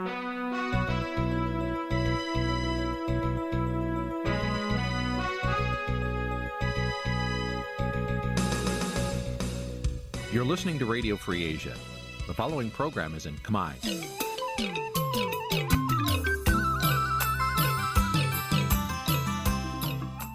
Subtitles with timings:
[0.00, 0.06] You're
[10.44, 11.74] listening to Radio Free Asia.
[12.26, 13.74] The following program is in Khmer.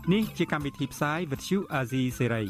[0.08, 2.48] Nǐ chi càm bi tiệp xáy vệt chiu a zì sê ray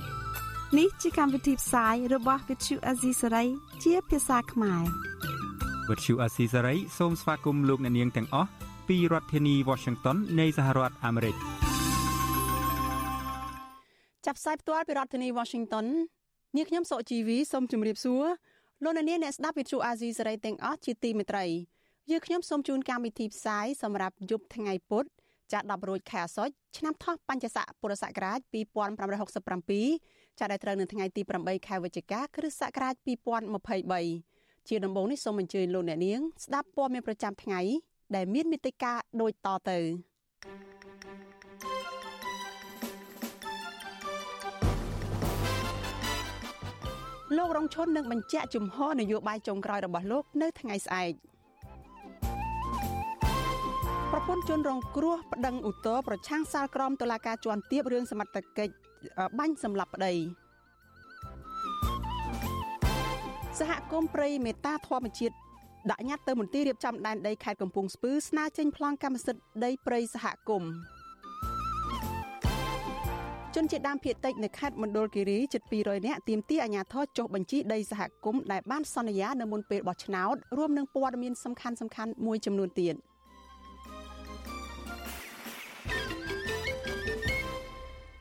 [0.77, 3.47] នេះជាកម្មវិធីផ្សាយរបស់ Vithu Azisari
[3.83, 5.08] ជាភាសាខ្មែរ
[5.89, 8.49] វត្តឈូអាស៊ីសេរីសូមស្វាគមន៍លោកអ្នកនាងទាំងអស់
[8.87, 11.35] ពីរដ្ឋធានី Washington នៃសហរដ្ឋអាមេរិក
[14.25, 15.85] ចាប់ផ្សាយផ្ទាល់ពីរដ្ឋធានី Washington
[16.55, 18.25] នាងខ្ញុំសុកជីវីសូមជម្រាបសួរ
[18.83, 21.45] លោកអ្នកនាងអ្នកស្ដាប់វិទ្យុអាស៊ីសេរីទាំងអស់ជាទីមេត្រី
[22.09, 25.05] យើងខ្ញុំសូមជូនកម្មវិធីផ្សាយសម្រាប់យប់ថ្ងៃពុធ
[25.51, 28.39] ចា10រោចខែអាសត់ឆ្នាំថោះបัญចស័កពុរសករាជ
[29.39, 34.38] 2567ចាដែលត្រូវនៅថ្ងៃទី8ខែវិច្ឆិកាគ្រិស្តសករាជ2023
[34.69, 37.59] ជាដំបូងនេះសូមអញ្ជើញលោកអ្នកនាងស្ដាប់ព័ត៌មានប្រចាំថ្ងៃ
[38.15, 39.79] ដែលមានមេតិការដូចតទៅ
[47.37, 51.13] លោករងឈុននឹងបញ្ជាក់ជំហរនយោបាយចុងក្រោយរបស់លោកនៅថ្ងៃស្អែក
[54.11, 58.73] ប្រពន្ធជនរងគ្រោះប្តឹងឧទ្ធរប្រឆាំងសាលក្រមតុលាការជាន់ទាបរឿងសមត្ថកិច្ច
[59.39, 60.13] បាញ់សម្លាប់ប្តី
[63.59, 65.35] សហគមន៍ព្រៃមេតាធម្មជាតិ
[65.91, 70.71] ដាក់ញត្តិទៅមន្ទីររៀបចំដែនដីខេត្តកំពង់ស្ពឺស្នើចេញប្លង់កម្មសិទ្ធិដីព្រៃសហគមន៍
[73.55, 81.69] ជនជាតិដើមភាគតិចនៅខេត្តមណ្ឌលគិរីជិត200នាក់ទាមទារអាជ្ញាធរចុះបញ្ជីដីសហគមន៍ដែលបានសន្យានៅមុនពេលបោះឆ្នោតរួមនឹងព័ត៌មានសំខា
[82.05, 82.95] ន់ៗមួយចំនួនទៀត។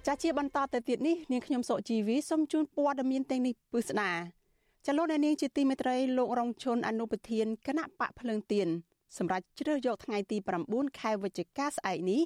[0.07, 4.38] ចាជាបន្តទៅទៀតនេះនាងខ្ញុំសុជីវីសូមជូនព័ត៌មានទាំងនេះពិស្ដា
[4.87, 8.69] ចលនានាងជាទីមេត្រីលោករងឈុនអនុប្រធានគណៈបកភ្លើងទៀន
[9.17, 10.37] សម្រាប់ជ្រើសយកថ្ងៃទី
[10.69, 12.21] 9ខែវិច្ឆិកាស្អែកនេះ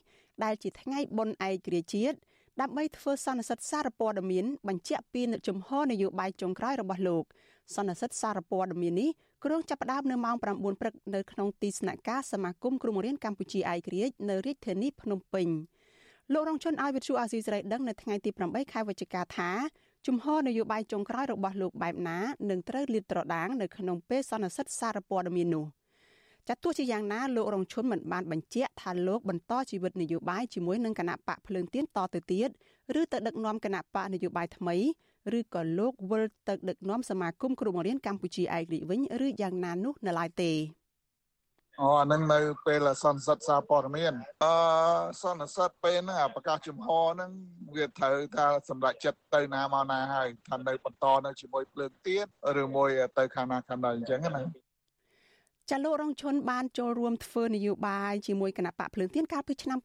[0.44, 2.16] ដែលជាថ្ងៃបុណ្យឯករាជ្យជាតិ
[2.60, 7.24] ដើម្បីធ្វើសន្និសីទសារព័ត៌មានបញ្ជាក់ពីជំហរនយោបាយចុងក្រោយរបស់លោក
[7.74, 9.10] សន្និសីទសារព័ត៌មាននេះ
[9.44, 15.48] គ្រោងចាប់ផ្ដើមនៅម៉ោង9ព្រឹកនៅក្នុងទីស្នាក់ការសមាគមគ្រូបង្រៀនកម្ពុជាឯករាជ្យនៅរាជធានីភ្នំពេញ។
[16.32, 19.50] លោករងជនឲ្យវិទ្យុអាស៊ីសេរីដឹងនៅថ្ងៃទី8ខែវិច្ឆិកាថា
[20.06, 22.18] ជំហរនយោបាយចុងក្រោយរបស់លោកបែបណា
[22.50, 25.64] នឹងត្រូវលាតត្រដាងនៅក្នុងពេលសន្និសីទសារព័ត៌មាននោះ
[26.48, 32.48] ចាត់ទោះជាយ៉ាងណាលោករងឈុនមិនបានបញ្ជាក់ថាលោកបន្តជីវិតនយោបាយជាមួយនឹងគណៈបកភ្លើងទៀនតទៅទៀត
[33.00, 34.76] ឬទៅដឹកនាំគណៈបកនយោបាយថ្មី
[35.38, 40.52] ឬក៏លោកវិលទៅដឹកនាំសមាគមគ្រូបង្រៀនកម្ពុជាឯករាជ្យវិញឬយ៉ាងណានោះនៅឡើយទេ
[41.82, 44.12] អូអានឹងនៅពេលសន្និសិទសារព័ត៌មាន
[44.44, 44.54] អឺ
[45.22, 47.30] សន្និសិទពេលហ្នឹងអាប្រកាសជំហរហ្នឹង
[47.76, 52.26] វាត្រូវថាសម្រាប់ចិត្តទៅណាមកណាហើយថានៅបន្តនៅជាមួយភ្លើងទៀន
[52.62, 54.42] ឬមួយទៅខាងណាខាងណាអញ្ចឹងណា
[55.70, 59.78] ចាលោករងឈុនបានចូលរួមធ្វើនយោបាយជាមួយគណៈបកភ្លើងទៀនកាលពីឆ្នាំ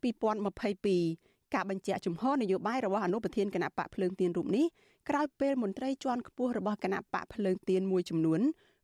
[0.74, 4.66] 2022ការបញ្ជាក់ជំហរនយោបាយរបស់អនុប្រធានគណៈបកភ្លើងទៀនរូបនេះ
[5.10, 8.42] ក្រោយពេលមន្ត្រីជាន់ខ្ពស់របស់គណៈបកភ្លើងទៀនមួយចំនួន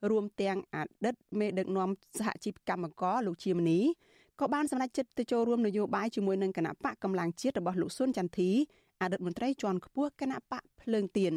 [0.09, 3.79] រួមទាំងអតីតមេដឹកនាំសហជីពកម្មករលោកជាមនី
[4.39, 8.49] ក៏បានសម្រេចចិត្តទៅចូលរួមនយោបាយជាមួយនឹងគណៈបកកម្លាំងជាតិរបស់លោកស៊ុនចន្ទធី
[9.01, 11.33] អតីតមន្ត្រីជាន់ខ្ពស់គណៈបកភ្លើងទៀន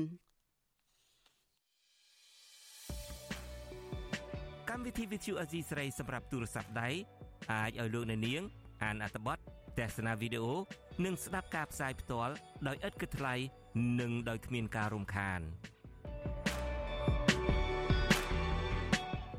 [4.70, 6.88] កម្មវិធី Vithu Azizi ស្រីសម្រាប់ទូរស័ព្ទដៃ
[7.52, 8.42] អាចឲ្យលោកអ្នកនាង
[8.84, 9.38] អានអត្ថបទ
[9.78, 10.54] ទស្សនាវីដេអូ
[11.04, 12.34] និងស្ដាប់ការផ្សាយផ្ទាល់
[12.66, 13.34] ដោយឥតគិតថ្លៃ
[14.00, 15.40] និងដោយគ្មានការរំខាន។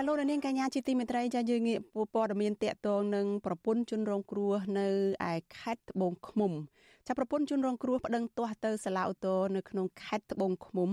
[0.00, 1.78] ចាលោកនាងកញ្ញាជាទីមេត្រីចាយើងងាក
[2.14, 4.86] ព័ត៌មានតកតងនឹងប្រពន្ធជនរងគ្រោះនៅ
[5.30, 6.52] ឯខេត្តត្បូងឃ្មុំ
[7.06, 10.90] ចាប្រពន្ធជនរងគ្រោះប្តឹងទាស់ទៅសាលាឧទ្ធរនៅក្នុងខេត្តត្បូងឃ្មុំ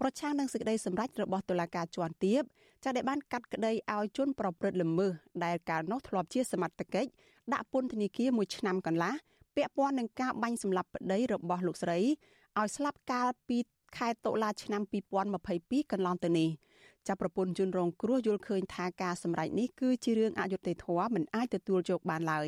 [0.00, 2.42] ប្រឆាំងនឹងសេចក្តីសម្រេចរបស់តុលាការជាន់ទាប
[2.84, 5.12] ចាដែលបានកាត់ក្តីឲ្យជនប្រព្រឹត្តល្មើស
[5.44, 7.10] ដែលកាលនោះធ្លាប់ជាសមត្ថកិច្ច
[7.52, 9.12] ដាក់ពន្ធនាគារ1ឆ្នាំកន្លះ
[9.56, 11.98] ពាក់ព័ន្ធនឹងការបាញ់សម្លាប់ប្តីរបស់លោកស្រី
[12.58, 13.58] ឲ្យស្លាប់កាលពី
[13.96, 14.82] ខែតុលាឆ្នាំ
[15.36, 16.50] 2022កន្លងទៅនេះ
[17.08, 22.46] ចាប់ប្រពន្ធជនរងគ្រោះយល់ឃើញថាការសម្រេចនេះគឺជារឿងអយុត្តិធម៌មិនអាចទទួលយកបានឡើយ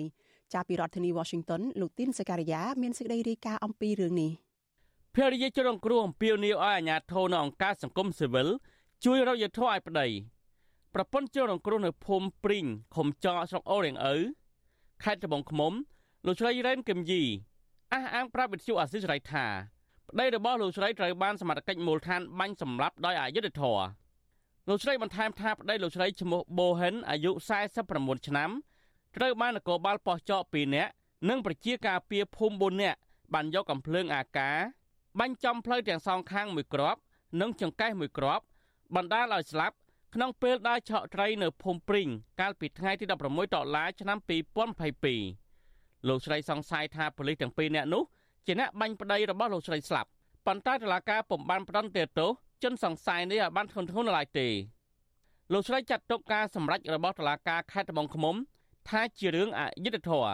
[0.52, 4.30] ចាប់ពីរដ្ឋធានី Washington លោកទីនសការីយ៉ាមានសេចក្តីរាយការណ៍អំពីរឿងនេះ
[5.14, 8.48] ភរិយាជនរងគ្រោះអំពាវនាវឲ្យអាជ្ញាធរនៅអង្គការសង្គមស៊ីវិល
[9.04, 10.06] ជួយរកយុត្តិធម៌ឲ្យប្តី
[10.94, 14.14] ប្រពន្ធជនរងគ្រោះនៅភូមិព្រីងឃុំចស្រុកអូរៀងឪ
[15.02, 15.72] ខេត្តត្បូងឃ្មុំ
[16.26, 17.22] លោកស្រីរ៉ែនគឹមយី
[17.92, 19.46] អះអាងប្រាប់វិទ្យុអាស៊ីសេរីថា
[20.08, 23.99] ប្តីរបស់លោកស្រីត្រូវបានសមត្ថកិច្ចមូលដ្ឋានបាញ់សម្លាប់ដោយអយុត្តិធម៌
[24.72, 27.32] លោកស្រីបន្ថែមថាប្តីលោកស្រីឈ្មោះបូហិនអាយុ
[27.78, 28.50] 49ឆ្នាំ
[29.16, 30.92] ត្រូវបាននគរបាលប៉ោះចក2នាក់
[31.28, 32.98] និងប្រជាការពារភូមិ4នាក់
[33.34, 34.50] បានយកកំភ្លើងអាកា
[35.18, 37.00] បាញ់ចំផ្លូវទាំងសងខាងមួយគ្រាប់
[37.40, 38.44] និងចង្កេះមួយគ្រាប់
[38.96, 39.76] បណ្ដាលឲ្យស្លាប់
[40.14, 42.08] ក្នុងពេលដើរឆក់ត្រីនៅភូមិព្រីង
[42.40, 43.12] កាលពីថ្ងៃទី16
[43.54, 44.18] ដុល្លារឆ្នាំ
[45.32, 48.02] 2022លោកស្រីសង្ស័យថាប៉ូលីសទាំងពីរនាក់នោះ
[48.46, 50.08] ជាអ្នកបាញ់ប្តីរបស់លោកស្រីស្លាប់
[50.46, 52.30] ប៉ុន្តែតុលាការពុំបានផ្តន្ទាទោស
[52.62, 54.48] ជនសង្ស័យនេះឲ្យបានធ្ងន់ធ្ងរនៅឡើយទេ
[55.52, 58.34] លោកស្រីចាត់ទុកការសម្រេចរបស់តុលាការខេត្តត្បូងឃ្មុំ
[58.88, 60.32] ថាជារឿងអយុត្តិធម៌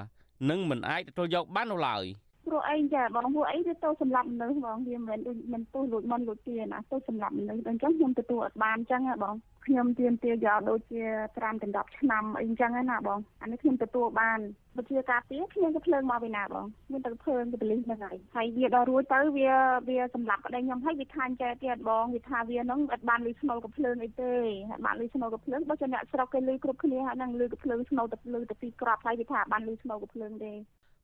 [0.50, 2.04] និងមិនអាចទទួលយកបាននោះឡើយ។
[2.46, 9.34] ព្រោះអីចាបងព្រោះអីវាទៅសម្លាប់មនុស្សបងវាមិនដូចមិនទោះលួចមិនលួចទាណាទៅសម្លាប់មនុស្សអញ្ចឹងខ្ញុំទទួលអត់បានអញ្ចឹងហ៎បង
[9.66, 11.02] ខ្ញុំទៀមទាយកដូចជា
[11.34, 14.38] 5ដល់10ឆ្នាំអីអញ្ចឹងណាបងអានេះខ្ញុំទទួលបាន
[14.78, 19.50] វិជាការពារខ្ញុំក៏ភ្លើងមកពីណាបងមានតែភ្លើងទៅប៉លិសហ្នឹងហើយហើយវាដល់រួចទៅវា
[19.88, 24.34] វាសម្លាប់ប្តីខ្ញុំហើយវាខាញ់ចែទៀតបងវាថាវាហ្នឹងអត់បានលុយស្នូលក៏ភ្លើងអីទេ
[24.68, 30.52] ហើយបានលុយស្នូលក៏ភ្លើងបើជាអ្នកស្រុកគេលុយគ្រប់គ្នាហើយហ្នឹងលុយក៏ភ្លើងស្នូលទៅលុយទៅពីក្របហើយវាថាបានលុយស្នូលក៏ភ្លើងទេ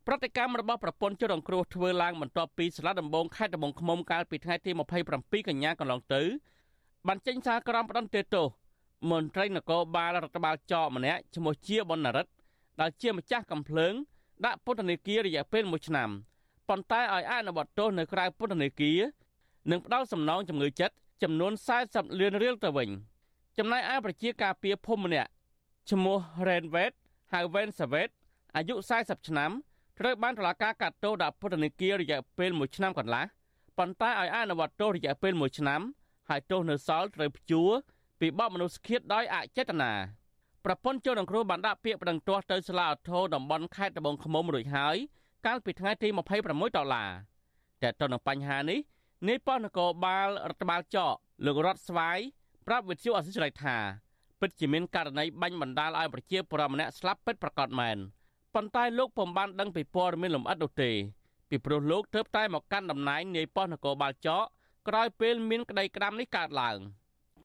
[0.08, 4.70] ប្រតិកម្មរបស់ប្រពន្ធជនរងគ្រោះធ្វើឡើងបន្ទាប់ពីសាលាដំបងខេត្តត្បូងឃ្មុំកាលពីថ្ងៃទី
[5.10, 6.22] 27កញ្ញាកន្លងទៅ
[7.08, 8.46] បានចេញសារក្រមផ្ដន្ទាទោស
[9.10, 12.32] មន្ត្រីនគរបាលរដ្ឋបាលចកម្នាក់ឈ្មោះជាបណ្ណរិទ្ធ
[12.80, 13.92] ដែលជាម្ចាស់កំភ្លើង
[14.44, 16.08] ដាក់ពន្ធនាគាររយៈពេល1ឆ្នាំ
[16.68, 19.00] ប៉ុន្តែឲ្យអនុវត្តទោសនៅក្រៅពន្ធនាគារ
[19.70, 21.52] និងផ្ដាល់សំណងជំងឺចិត្តចំនួន
[21.86, 22.88] 40លានរៀលទៅវិញ
[23.58, 25.30] ចំណែកឯប្រជាការពារភូមិម្នាក់
[25.90, 26.92] ឈ្មោះ Renvet
[27.32, 28.10] ហៅ Ven Savet
[28.56, 29.50] អាយុ40ឆ្នាំ
[29.98, 33.24] ត្រូវបានតុលាការកាត់ទោសដាក់ពន្ធនាគាររយៈពេល1ឆ្នាំកន្លះ
[33.78, 35.80] ប៉ុន្តែឲ្យអនុវត្តទោសរយៈពេល1ឆ្នាំ
[36.32, 37.70] ហើយទោសនៅសល់ត្រូវព្យួរ
[38.20, 39.92] ពីបទមនុស្សឃាតដោយអចេតនា
[40.64, 44.96] ប្រពន្ធជនរងគ្រោះបានដាក់ពាក្យប្តឹងទាស់ទៅសាលាឧទ្ធរតំបន់ខេត្តត្បូងឃ្មុំរួចហើយ
[45.46, 46.08] កាលពីថ្ងៃទី
[46.42, 47.10] 26ដុល្លារ
[47.82, 48.78] តែទៅនឹងបញ្ហានេះ
[49.28, 51.14] នាយប៉ុស្តិ៍នគរបាលរដ្ឋបាលចក
[51.46, 52.18] លោករតស្វាយ
[52.66, 53.76] ប្រាប់វិទ្យុអសិរ័យថា
[54.40, 57.96] ពិតជាមានករណីបាញ់បណ្ដាលឲ្យប្រជាពលរដ្ឋម្នាក់ស្លាប់ពិតប្រាកដមែន។
[58.54, 60.90] ប៉ុន្តែលោកពុំបានដឹងពីព័ត៌មានលម្អិតនោះទេ
[61.50, 64.44] ពីព្រោះលោកទើបតែមកកាន់តំណែងនាយប៉ុស្តិ៍នគរបាលចក
[64.88, 66.78] ក្រោយពេលមានក្តីក្តាំនេះកើតឡើង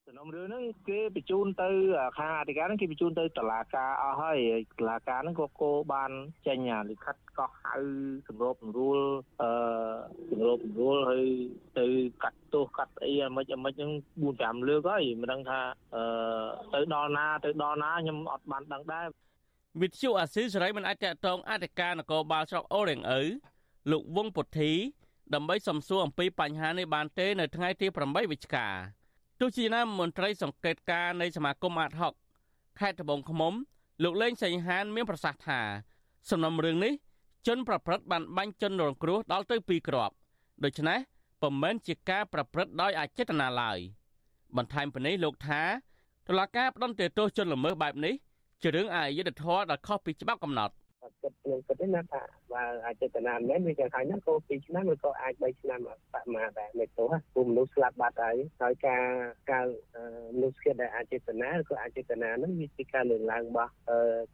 [0.08, 1.70] សំណុំរឿងហ្នឹងគេបញ្ជូនទៅ
[2.18, 4.38] ខាងអធិការហ្នឹងគេបញ្ជូនទៅតុលាការអស់ហើយ
[4.80, 6.12] តុលាការហ្នឹងក៏គោបាន
[6.48, 7.78] ចេញលិខិតកោះហៅ
[8.28, 9.00] សម្របសម្រួល
[9.42, 9.50] អឺ
[10.30, 11.26] សម្របសម្រួលហើយ
[11.80, 11.86] ទៅ
[12.24, 13.92] កាត់ទោសកាត់អីអាម៉េចអាម៉េចហ្នឹង
[14.24, 15.60] 4 5លើកហើយមិនដឹងថា
[15.96, 16.04] អឺ
[16.74, 19.06] ទៅដល់ណាទៅដល់ណាខ្ញុំអត់បានដឹងដែរ
[19.82, 23.22] វិទ្យុអាស៊ីសេរីមិនអាចតតងអធិការនគរបាលស្រុកអូរៀងឪ
[23.92, 24.72] លោកវងពុទ្ធី
[25.34, 28.68] ដើម្បីសំសួរអំពីបញ្ហានេះបានទេនៅថ្ងៃទី8វិច្ឆិកា
[29.40, 32.14] ទោះជាណាមន្ត្រីសង្កេតការនៃសមាគមអាតហុក
[32.80, 33.54] ខេត្តត្បូងឃ្មុំ
[34.04, 35.60] លោកលេងសីហាន មានប្រសាសន៍ថា
[36.30, 36.94] សំណុំរឿងនេះ
[37.48, 40.14] ជនប្រព្រឹត្តបានបាញ់ជនរងគ្រោះដល់ទៅ2គ្រាប់
[40.64, 41.00] ដូច្នេះ
[41.42, 43.78] ពុំមែនជាការប្រព្រឹត្តដោយអចេតនាឡើយ
[44.56, 45.62] បន្ថែមពីនេះលោកថា
[46.28, 48.16] តុលាការផ្តន្ទាទោសជនល្មើសបែបនេះ
[48.62, 50.74] ជារឿងអយុត្តិធម៌ដែលខុសពីច្បាប់កំណត់
[51.22, 52.22] គិតខ្ញុំគិតទេណាថា
[52.54, 55.80] បើអាចចេតនាមិនមែនវាយ៉ាងហើយណាក៏2ឆ្នាំឬក៏អាច3ឆ្នាំ
[56.14, 59.04] បមាដែរមិនទោះព្រោះមនុស្សស្លាប់បាត់ហើយហើយការ
[59.52, 59.66] ការ
[60.36, 63.72] មនុស្សគិតដែលអាចចេតនាឬក៏អាចចេតនាហ្នឹងវាជាការលើកឡើងរបស់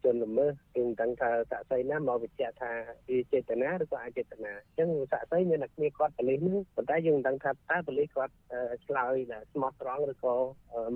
[0.04, 2.72] ជនល្មើសយើងដឹងថាសាក់សីណាមកបញ្ជាក់ថា
[3.10, 8.32] វាចេតនាឬក៏អាចចេតនាអញ្ចឹងសាក់សីមានតែគ្នាគាត់ប៉ូលីសហ្នឹងប៉ុន្តែយើងមិនដឹងថាតើប៉ូលីសគាត់
[8.86, 10.34] ឆ្លើយដែលស្មោះត្រង់ឬក៏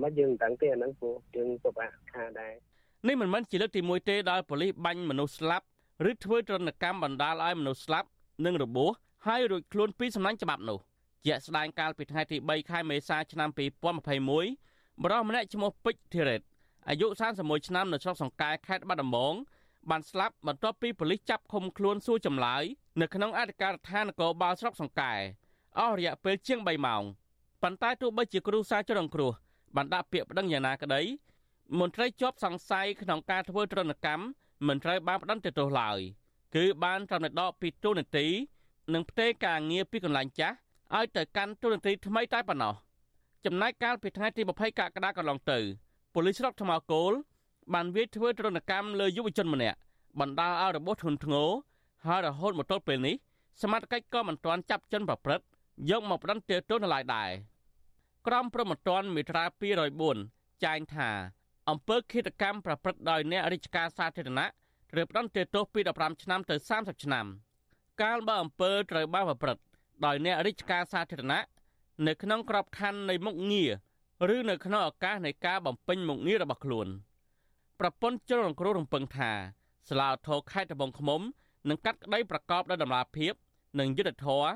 [0.01, 2.53] មិនយើងមិនដឹងទេអាហ្នឹងព្រោះយើងពិបាកខាដែរ
[3.07, 5.65] នេះមិនមែនជាលើកទី1ទេដែលប៉ូលីសបាញ់មនុស្សស្លាប់
[6.07, 8.07] ឬធ្វើទរណកម្មបណ្ដាលឲ្យមនុស្សស្លាប់
[8.45, 8.91] និងរបួស
[9.27, 10.79] ហើយរួចខ្លួនពីសំណាញ់ច្បាប់នោះ
[11.25, 13.49] ជាក់ស្ដែងកាលពីថ្ងៃទី3ខែមេសាឆ្នាំ
[14.27, 16.41] 2021បរិសម្នាក់ឈ្មោះពេជ្រធីរ៉េត
[16.89, 19.33] អាយុ31ឆ្នាំនៅស្រុកសង្កែខេត្តបាត់ដំបង
[19.89, 22.63] បានស្លាប់បន្ទាប់ពីប៉ូលីសចាប់ឃុំខ្លួនសួរចម្លើយ
[23.01, 25.13] នៅក្នុងអធិការដ្ឋាននគរបាលស្រុកសង្កែ
[25.79, 27.03] អស់រយៈពេលជាង3ម៉ោង
[27.61, 29.31] ប៉ុន្តែទោះបីជាគ្រូសាចរងគ្រោះ
[29.75, 31.01] បានដាក់ពាក្យប្តឹងយ៉ាងណាក្តី
[31.79, 34.23] មន្ត្រីជាប់សង្ស័យក្នុងការធ្វើទរណកម្ម
[34.67, 35.99] មិនត្រូវបានផ្តន្ទាទោសឡើយ
[36.55, 38.27] គឺបានត្រឹមតែដកពីទូនាទី
[38.93, 40.55] និងផ្ទេរការងារពីកន្លែងចាស់
[40.95, 42.73] ឲ្យទៅកាន់ទូនាទីថ្មីតែប៉ុណ្ណោះ
[43.45, 45.59] ចំណែកកាលពីថ្ងៃទី20កក្កដាកន្លងទៅ
[46.13, 47.13] ប៉ូលីសស្រុកថ្មគោល
[47.73, 49.77] បានវាយធ្វើទរណកម្មលើយុវជនម្នាក់
[50.19, 51.49] បណ្ដាលឲ្យរបួសធ្ងន់ធ្ងរ
[52.05, 53.15] ហើយរហូតមកទល់ពេលនេះ
[53.61, 55.45] សមត្ថកិច្ចក៏មិនទាន់ចាប់ជនប្រព្រឹត្ត
[55.89, 57.29] យកមកផ្តន្ទាទោសនៅឡើយដែរ
[58.27, 59.43] ក្រមព្រហ្មទណ្ឌមាត្រា
[60.03, 61.09] 204ចែងថា
[61.69, 64.47] អំពើឃាតកម្មប្រព្រឹត្តដោយអ្នករាជការសាធារណៈ
[64.91, 67.25] ត្រូវផ្តន្ទាទោសពី15ឆ្នាំទៅ30ឆ្នាំ
[68.01, 69.63] កាលបើអំពើត្រូវបានប្រព្រឹត្ត
[70.05, 71.41] ដោយអ្នករាជការសាធារណៈ
[72.07, 76.87] នៅក្នុងក្របខ័ណ្ឌនៃមុខងារឬនៅក្នុងឱកាសនៃការបំពេញមុខងាររបស់ខ្លួន
[77.79, 79.31] ប្រពន្ធជ្រុលរងគ្រោះរំពឹងថា
[79.89, 81.21] ស្លាវធរខេត្តត្បូងឃ្មុំ
[81.69, 83.33] នឹងកាត់ក្តីប្រកបដោយតម្លាភាព
[83.79, 84.49] និងយុត្តិធម៌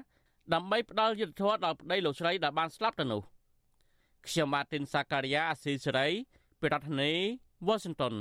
[0.54, 3.22] ដើម្បីផ្ដល់យុត្តិធម៌ដល់ប្តីលោកស្រីដែលបានស្លាប់ទៅនោះ
[4.28, 6.08] ខ្ញុំម៉ាទីនសាការីយ៉ាអស៊ីសេរី
[6.64, 7.12] ពីរដ្ឋធានី
[7.68, 8.14] Washington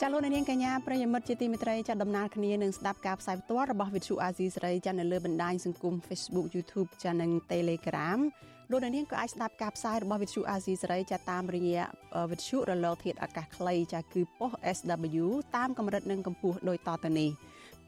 [0.00, 8.18] ចាលោកនាងកញ្ញាប្រិយមិត្តជាទីមេត្រីចាដំណើរគ្នានឹងស្ដាប់ការផ្សាយផ្ទាល់របស់វិទ្យុអាស៊ីសេរីចានៅលើបណ្ដាញសង្គម Facebook YouTube ចានិង Telegram
[8.70, 11.84] លោកនាងក៏អាចស្ដាប់ការផ្សាយរបស់វិទ្យុអាស៊ីសេរីចាតាមរយៈ
[12.30, 17.30] វិទ្យុរលកធាតុអាកាសខ្លីចាគឺប៉ុស SW តាមកម្រិតនិងកម្ពស់ដូចតទៅនេះ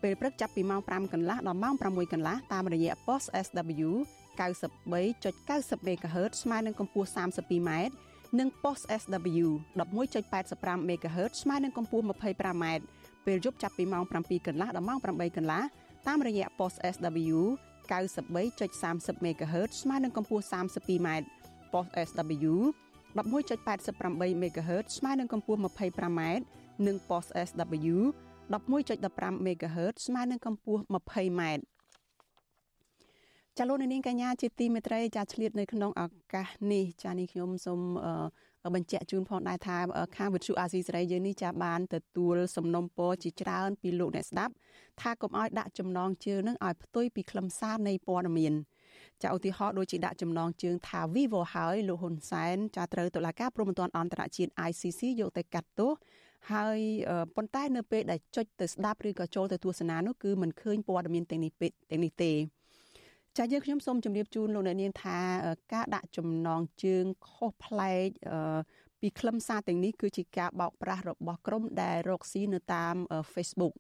[0.02, 3.90] ពេលព្រឹកចាប់ពីម៉ោង5កន្លះដល់ម៉ោង6កន្លះតាមរយៈប៉ុស SW
[4.38, 7.70] 93.90 MHz ស្មើនឹងកម្ពស់ 32m
[8.38, 9.46] និង post SW
[9.78, 12.64] 11.85 MHz ស្មើនឹងកម្ពស់ 25m
[13.26, 15.62] ពេលយប់ចាប់ពីម៉ោង7កន្លះដល់ម៉ោង8កន្លះ
[16.08, 17.38] តាមរយៈ post SW
[17.90, 21.08] 93.30 MHz ស្មើនឹងកម្ពស់ 32m
[21.72, 22.54] post SW
[23.16, 26.20] 11.88 MHz ស្មើនឹងកម្ពស់ 25m
[26.86, 27.96] និង post SW
[28.50, 31.42] 11.15 MHz ស្មើនឹងកម្ពស់ 20m
[33.56, 36.02] ចាលោកនាងកញ្ញាជាទីមេត្រីចាឆ្លៀតនៅក្នុងឱ
[36.34, 37.80] កាសនេះចានេះខ្ញុំសូម
[38.74, 39.76] បញ្ជាក់ជូនផងដែរថា
[40.16, 44.52] ខាងវិទ្យុអាស៊ីសេរីយើងនេះចាបានទទួលសំណុំពរជាច្រើនពីលោកអ្នកស្ដាប់
[45.00, 48.54] ថាកុំឲ្យដាក់ចំណងជើងនឹងឲ្យផ្ទុយពីខ្លឹមសារនៃព័ត៌មាន
[49.22, 55.92] ចាឧទាហរណ៍ដូចជាដាក់ចំណងជើងថា Vivo ហើយលោកហ៊ុនសែនចាត្រូវតុលាការព្រហ្មទណ្ឌអន្តរជាតិ ICC យកទៅកាត់ទោស
[56.52, 56.78] ហើយ
[57.36, 61.52] ប៉ុន្តែនៅពេលដែលចុចទៅស្ដាប់ឬក៏ចូលទៅទស្សនានោះគឺមិនឃើញព័ត៌មានទាំងនេះ
[61.90, 62.32] ទាំងនេះទេ
[63.36, 65.18] ចាយើងខ្ញុំសូមជម្រាបជូនលោកអ្នកនាងថា
[65.72, 68.08] ការដាក់ចំណងជើងខុសប្លែក
[69.00, 72.94] ពីខ្លឹមសារទាំងនេះគឺជាការបោកប្រាស់របស់ក្រុមដែលរកស៊ីនៅតាម
[73.32, 73.74] Facebook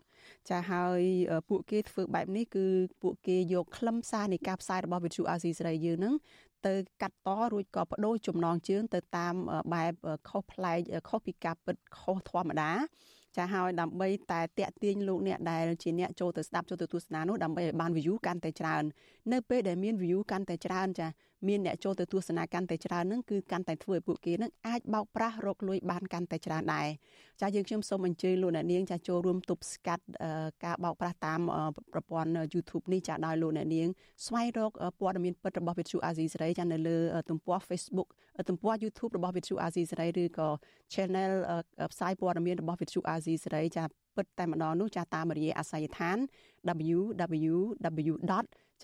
[0.48, 1.02] ចាហើយ
[1.48, 2.66] ពួកគេធ្វើបែបនេះគឺ
[3.02, 6.14] ពួកគេយកខ្លឹមសារនៃការផ្សាយរបស់វិទ្យុអាស៊ីសេរីយើងនឹង
[6.66, 9.34] ទៅកាត់តរួចក៏បដូរចំណងជើងទៅតាម
[9.74, 9.92] បែប
[10.28, 12.72] ខុសប្លែកខុសពីការពិតខុសធម្មតា
[13.36, 18.82] ចាហើយដើម្បីតែតាក់ទាញលោកអ្នកដែលជាអ្នកចូលទៅស្ដាប់ចូលទៅទស្សនានោះដើម្បីឲ្យបាន view កាន់តែច្រើន
[19.32, 21.06] នៅពេលដែលមាន view កាន់តែច្រើនចា
[21.46, 26.88] មានអ្នកចូលទៅទស្សនាកាន់តែច្រើននឹងគឺកាន់តែធ្វើឲ្យពួកគេនឹងអាចបោកប្រាស់រកលុយបានកាន់តែច្រើនដែរ
[27.40, 30.04] ចាយើងខ្ញុំសូមអញ្ជើញលោកអ្នកនាងចាចូលរួមទប់ស្កាត់
[30.64, 31.40] ការបោកប្រាស់តាម
[31.92, 33.88] ប្រព័ន្ធ YouTube នេះចាដោយលោកអ្នកនាង
[34.26, 36.98] ស្វែងរកព័ត៌មានពិតរបស់វិទ្យុអាស៊ីសេរីចានៅលើ
[37.30, 38.08] ទំព័រ Facebook
[38.48, 40.48] ទំព័រ YouTube របស់វិទ្យុអាស៊ីសេរីឬក៏
[40.92, 41.32] Channel
[41.92, 43.84] ផ្សាយព័ត៌មានរបស់វិទ្យុអាស៊ីសេរីចា
[44.16, 46.18] ពិតតែម្ដងនោះចាតាមរយៈអាស័យដ្ឋាន
[46.96, 47.56] www.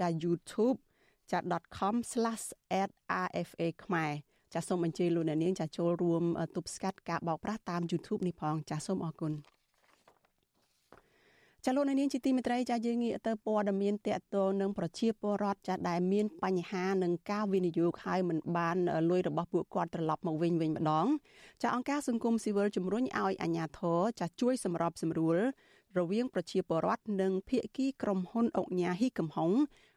[0.01, 0.79] ចា youtube
[1.33, 1.39] ចា
[1.79, 4.13] .com/@rfa ខ្មែរ
[4.55, 6.23] ចាសូមអញ្ជើញលោកអ្នកនាងចាចូលរួម
[6.57, 9.33] ទប់ស្កាត់ការបោកប្រាស់តាម YouTube នេះផងចាសូមអរគុណ
[11.67, 18.77] ចាលោកនាងជាទីមេត្រីចាយើងងាកទៅព័ត៌មានតកតងនឹងប្រជាពលរដ្ឋចាដែលមានបញ្ហានឹងការវិនិយោគហើយមិនបាន
[19.11, 21.07] លុយរបស់ពួកគាត់ត្រឡប់មកវិញវិញម្ដង
[21.63, 25.39] ចាអង្គការសង្គមស៊ីវិលជំរុញឲ្យអាជ្ញាធរចាជួយសម្របសម្រួល
[25.99, 29.51] រវាងប្រជាពលរដ្ឋនិងភាគីក្រុមហ៊ុនអុកញ៉ាហ៊ីកំហុង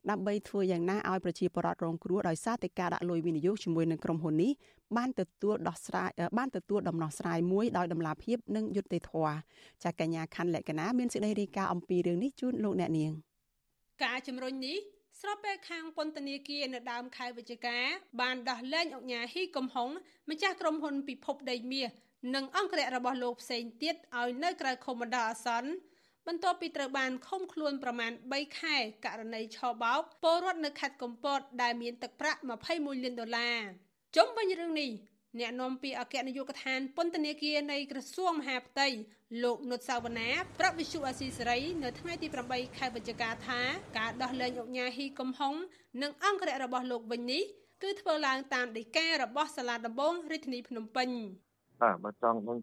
[0.10, 4.52] ដើម្បីធ្វើយ៉ាងណាឲ្យប្រជាពលរដ្ឋរងគ្រោះដោយសារតែការដាក់លុយវិនិយោគជាមួយនឹងក្រុមហ៊ុននេះ
[4.98, 9.36] បានទទួលដោះស្រាយបានទទួលដំណោះស្រាយមួយដោយដំណាភាពនិងយុត្តិធម៌
[9.84, 13.12] ចាកញ្ញាខាន់លក្ខណាមានសេចក្តីរាយការណ៍អំពីរឿងនេះជូនលោកអ្នកនាង
[14.04, 14.78] ការជំរុញនេះ
[15.22, 17.78] ស្របពេលខាងពន្ធនាគារនៅដើមខែវិច្ឆិកា
[18.22, 19.90] បានដោះលែងអុកញ៉ាហ៊ីកំហុង
[20.30, 21.90] ម្ចាស់ក្រុមហ៊ុនពិភពដីមាស
[22.36, 25.72] និងអង្គរៈរបស់លោកផ្សេងទៀតឲ្យនៅក្រៅខុំបណ្ដោះអាសន្ន
[26.28, 32.40] បន្ទាប់ពីត្រូវបានឃុំខ្លួនប្រមាណ3ខែករណីឆបោកពលរដ្ឋនៅខេត្តកំពត ដែលមានទឹកប្រាក់
[32.72, 33.60] 21លានដុល្លារ
[34.16, 34.92] ជុំវិញរឿងនេះ
[35.40, 38.88] អ្នកនាំពាក្យអគ្គនាយកដ្ឋានពន្ធនាគារនៃក្រសួងមហាផ្ទៃ
[39.44, 43.60] លោកនុតសាវណ្ណាប្រាប់វិសុអាស៊ីសេរីនៅថ្ងៃទី8ខែវិច្ឆិកាថា
[43.98, 45.54] ការដោះលែងអុកញ៉ាហ៊ីកំហុង
[46.02, 47.44] និងអង្គរៈរបស់លោកវិញនេះ
[47.84, 51.10] គឺធ្វើឡើងតាមដីការបស់សាលាដំបងរាជធានីភ្នំពេញ
[51.82, 52.58] បាទបើចង់ដឹង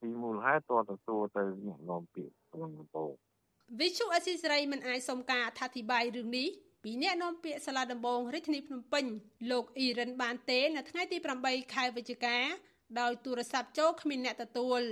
[0.00, 3.10] ពីមូលហេតុតទៅសួរទៅអ្នកនាំពាក្យក្នុងដំបង
[3.80, 6.48] វិសុអស៊ីសេរីមិនអាចសុំការអធិប្បាយរឿងនេះ
[6.84, 9.04] ពីអ្នកនាំពាក្យសាលាដំបងរាជធានីភ្នំពេញ
[9.50, 12.38] លោកអ៊ីរិនបានទេ នៅថ្ងៃទី8ខែវិច្ឆិកា
[13.00, 14.82] ដោយទូរស័ព្ទចូលគ្មានអ្នកទទួល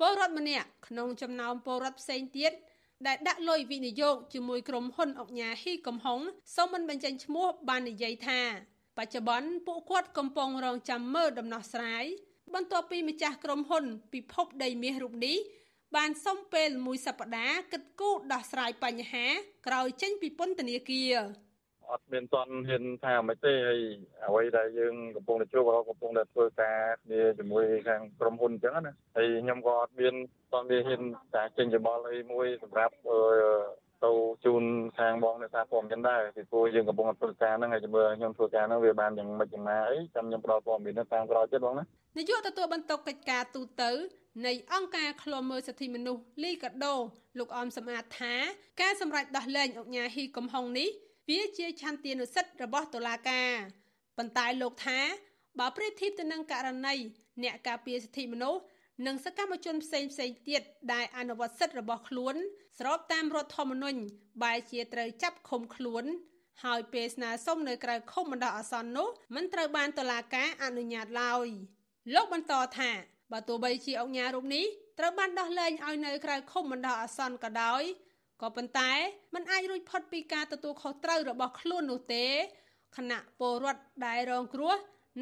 [0.00, 2.52] ពលរដ្ឋម្នាក់ក្នុងចំណោមពលរដ្ឋផ្សេងទៀត
[3.06, 6.20] ដែលដាក់លុយវិនិយោគជាមួយក្រុមហ៊ុនអុកញ៉ាហ៊ីកំហុង
[6.56, 8.40] សូមមិនបញ្ចេញឈ្មោះបាននិយាយថា
[8.98, 12.04] បច្ចុប្បន្នពួកគាត់កំពុងរងចាំមើលដំណោះស្រាយ
[12.54, 15.36] បន្ទាប់ពីម្ចាស់ក្រុមហ៊ុន ពិភពដីមាសរូបនេះ
[15.96, 19.26] បានសុំពេលមួយសប្តាហ៍គិតគូរដោះស្រាយបញ្ហា
[19.66, 21.14] ក្រោយចេញពីពន្ធនាគារ
[21.90, 23.80] អត់មានតន់ហ៊ានថាមិនទេហើយ
[24.26, 30.14] អ្វីដែលយើងកំពុងតែជួបក៏កំពុងតែធ្វើការគ្នាជាមួយខាងក្រុមហ៊ុនអញ្ចឹងណាហើយខ្ញុំក៏អត់មាន
[30.52, 31.02] តន់មានហ៊ាន
[31.34, 32.94] តែចេញច្បល់អីមួយសម្រាប់
[34.04, 34.10] ទៅ
[34.44, 34.62] ជូន
[34.98, 41.84] ខាងបងអ្នកសារព័ត៌មានដែរពីព្រោះយើងកំពុងធ្វើការហ្នឹងហើយជំរឿខ្ញុំធ្វើការហ្នឹងវាបានយ៉ាងម៉េចយ៉ាងណាអីចាំខ្ញុំផ្ដល់ព័ត៌មានតាមក្រោយទៀតបងណា
[42.18, 43.82] នាយកទទួលបន្ទុកកិច្ចការទូត
[44.46, 46.94] នៃអង្គការឃ្លាំមើលសិទ្ធិមនុស្សលីកាដូ
[47.38, 48.34] លោកអមសំអាតថា
[48.82, 50.88] ការសម្រេចដោះលែងអង្គញាហ៊ីកំហុងនេះ
[51.28, 53.52] វាជាឆន្ទានុសិទ្ធិរបស់តុលាការ
[54.18, 55.00] ប៉ុន្តែលោកថា
[55.58, 56.94] បើប្រៀបធៀបទៅនឹងករណី
[57.42, 58.60] អ្នកការពារសិទ្ធិមនុស្ស
[59.06, 62.36] និងសកម្មជនផ្សេងផ្សេងទៀតដែលអនុវត្តសិទ្ធិរបស់ខ្លួន
[62.78, 63.98] ស្របតាមរដ្ឋធម្មនុញ្ញ
[64.42, 66.04] បែរជាត្រូវចាប់ឃុំខ្លួន
[66.64, 71.48] ហើយពេលស្នើសុំនៅក្រៅឃុំបណ្ដោះអាសន្ននោះមិនត្រូវបានតុលាការអនុញ្ញាតឡើយ
[72.14, 72.90] លោកបន្តថា
[73.32, 74.64] បើទោះបីជាអង្គញារូបនេះ
[74.98, 77.82] ត្រូវបានដោះលែងឲ្យនៅក្រៅឃុំបណ្ដោះអាសន្នក៏ដោយ
[78.42, 78.90] ក៏ប៉ុន្តែ
[79.34, 82.26] มันអាចរួចផុតពីការទទួលខុសត្រូវរបស់ខ្លួននោះទេ
[82.96, 84.74] គណៈពលរដ្ឋដែលរងគ្រោះ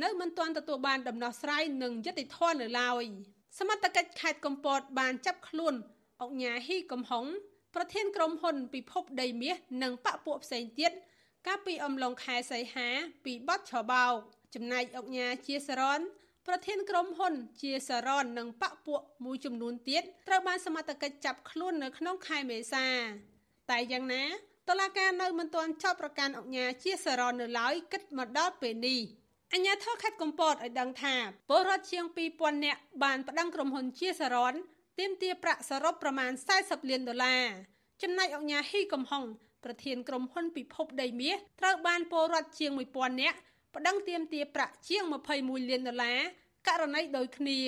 [0.03, 3.05] នៅមិនទាន់ទទួលបានដំណោះស្រាយនិងយុត្តិធម៌នៅឡើយ
[3.59, 5.75] សមត្ថកិច្ចខេត្តកំពតបានចាប់ខ្លួន
[6.23, 7.25] អង្គញាហ៊ីកំហុង
[7.75, 10.93] ប្រធានក្រុមហ៊ុនពិភពដីមាសនិងបពពួកផ្សេងទៀត
[11.47, 12.89] កាលពីអំឡុងខែសីហា
[13.25, 14.15] ពីបទឆបោក
[14.55, 16.01] ចំណែកអង្គញាជាសរន
[16.47, 22.87] ប្រធានក្រុមហ៊ុនជាសារ៉ននិងបពពួកមួយចំនួនទៀតត្រូវបានសមត្ថកិច្ចចាប់ខ្លួននៅក្នុងខែមេសា
[23.71, 24.25] តែយ៉ាងណា
[24.69, 29.01] តឡាការនៅមិនទាន់ចាប់ប្រកាន់អង្គញាជាសារ៉ននៅឡើយគិតមកដល់ពេលនេះ
[29.53, 31.15] អញ្ញាធរខេត្តកំពតឲ្យដឹងថា
[31.49, 34.55] ពលរដ្ឋជាង2000នាក់បានប្តឹងក្រុមហ៊ុនជាសារ៉ន
[34.99, 37.45] ទាមទារប្រាក់សរុបប្រមាណ40លានដុល្លារ
[38.03, 39.25] ចំណែកអង្គញាហ៊ីកំហុង
[39.65, 43.39] ប្រធានក្រុមហ៊ុនពិភពដីមាសត្រូវបានពលរដ្ឋជាង1000នាក់
[43.75, 45.05] ប្តឹងទាមទារប្រាក់ជាង
[45.37, 46.21] 21លានដុល្លារ
[46.69, 47.61] ករណីដូចគ្នា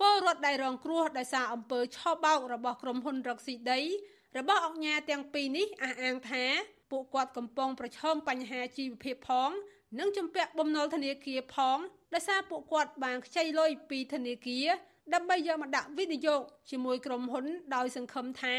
[0.00, 3.80] ពលរដ្ឋដែលរងគ្រោះដោយសារអំពើឆបោករបស់ក្រុមហ៊ុនរកស៊ីដី
[4.38, 6.44] របស់អង្គការទាំងពីរនេះអះអាងថា
[6.90, 9.50] ពួកគាត់កំពុងប្រឈមបញ្ហាជីវភាពផង
[9.98, 11.78] និងជំពាក់បំណុលធនាគារផង
[12.14, 14.68] ដោយសារពួកគាត់បានខ្ចីលុយពីធនាគារ
[15.14, 16.40] ដើម្បីយកមកដាក់វិនិយោគ
[16.70, 18.56] ជាមួយក្រុមហ៊ុនដោយសង្ឃឹមថា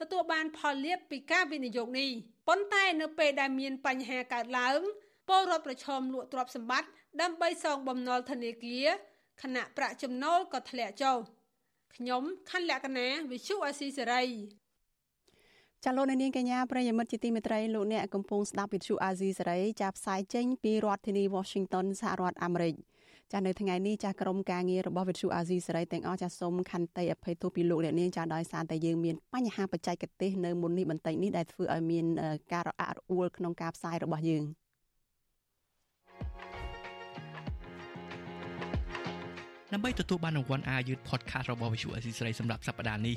[0.00, 2.10] ទទួលបានផលលាភពីការវិនិយោគនេះ
[2.48, 4.80] ប៉ុន្តែនៅពេលដែលមានបញ្ហាកើតឡើង
[5.28, 6.88] ពលរដ្ឋប្រឈមលក់ទ្រព្យសម្បត្តិ
[7.20, 8.86] ដើម្បីសងបំណុលធនាគារ
[9.42, 11.16] ខណៈប្រាក់ចំណូលក៏ធ្លាក់ចុះ
[11.96, 14.24] ខ្ញុំខណ្ឌលក្ខណាវិសុអស៊ីសេរី
[15.84, 22.74] ចាលោកនាងកញ្ញាប្រិយមិត្តជាទីមេត្រីលោកអ្នកកំពុងស្ដាប់វិទ្យុអាស៊ីសេរីចាប់ផ្សាយចេញពីរដ្ឋធានី Washington សហរដ្ឋអាមេរិក
[23.32, 32.04] ចានៅថ្ងៃនេះចាក្រុមការងាររបស់វិទ្យុអាស៊ីសេរីទាំងអស់ចាសូមខន្តីអភ័យទោសពីលោកអ្នកនាងចាដោយសារតែយើងមានបញ្ហាបច្ចេកទេសនៅមុននេះបន្តិចនេះដែលធ្វើឲ្យមាន
[32.52, 34.44] ការរអាក់រអួលក្នុងការផ្សាយរបស់យើង។
[39.72, 43.16] ដើម្បីទទួលបានរង្វាន់អាយុធ podcast របស់ Visual Assisray សម្រាប់សប្តាហ៍នេះ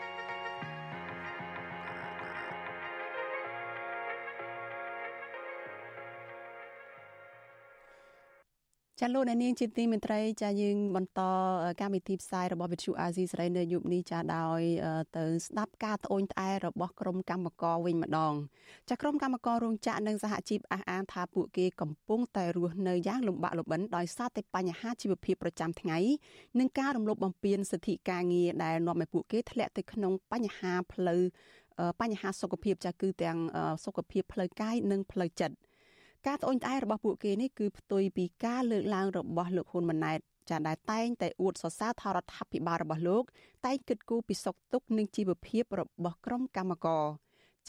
[9.03, 11.21] ចាលោកអ្នកនាងជាទីមេត្រីចាយើងបន្ត
[11.81, 14.61] កម្មវិធីផ្សាយរបស់វិទ្យុអាស៊ីសេរីនៅយប់នេះចាដោយ
[15.17, 18.33] ទៅស្ដាប់ការត្អូញត្អែរបស់ក្រុមកម្មករវិញម្ដង
[18.89, 25.97] ចាក្រុមកម្មកររោងចក្រនិងសហជីពអះអាងថាពួកគេកំពុងតែរស់នៅយ៉ាងលំបាកលំបិនដោយសារតែបញ្ហាជីវភាពប្រចាំថ្ងៃ
[26.59, 31.21] និងការរំលោភបំពានសិទ្ធិការងារដែលនាំឲ្យពួកគេធ្លាក់ទៅក្នុងបញ្ហាផ្លូវ
[32.01, 33.37] បញ្ហាសុខភាពចាគឺទាំង
[33.85, 35.55] សុខភាពផ្លូវកាយនិងផ្លូវចិត្ត
[36.27, 43.23] ការត្អូញត្អែរបស់ពួកគេនេះគឺផ្ទុយពីការលើកឡើងរបស់លោកហ៊ុនម៉ាណែតចាដែលតែងតែអួតសរសើរថរដ្ឋាភិបាលរបស់លោក
[43.65, 47.05] តែងគិតគូរពីសុខទុក្ខនិងជីវភាពរបស់ក្រុមកម្មករ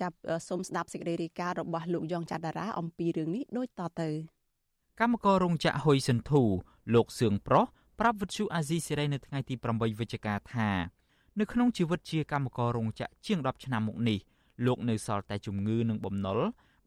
[0.00, 0.16] ចាប់
[0.48, 4.10] សូមស្ដាប់សេចក្តីរាយការណ៍របស់លោកយ៉ងច័ន្ទតារាអំពីរឿងនេះដូចតទៅ
[5.00, 6.42] កម្មកររោងចក្រហ៊ុយសិនធូ
[6.94, 7.66] លោកសឿងប្រុស
[8.00, 10.70] ប្រាប់វិទ្យុអាស៊ីសេរីនៅថ្ងៃទី8វិច្ឆិកាថា
[11.40, 14.18] នៅក្នុងជីវិតជាកម្មកររោងចក្រជាង10ឆ្នាំមកនេះ
[14.66, 16.38] លោកនៅសល់តែជំងឺនិងបំណុល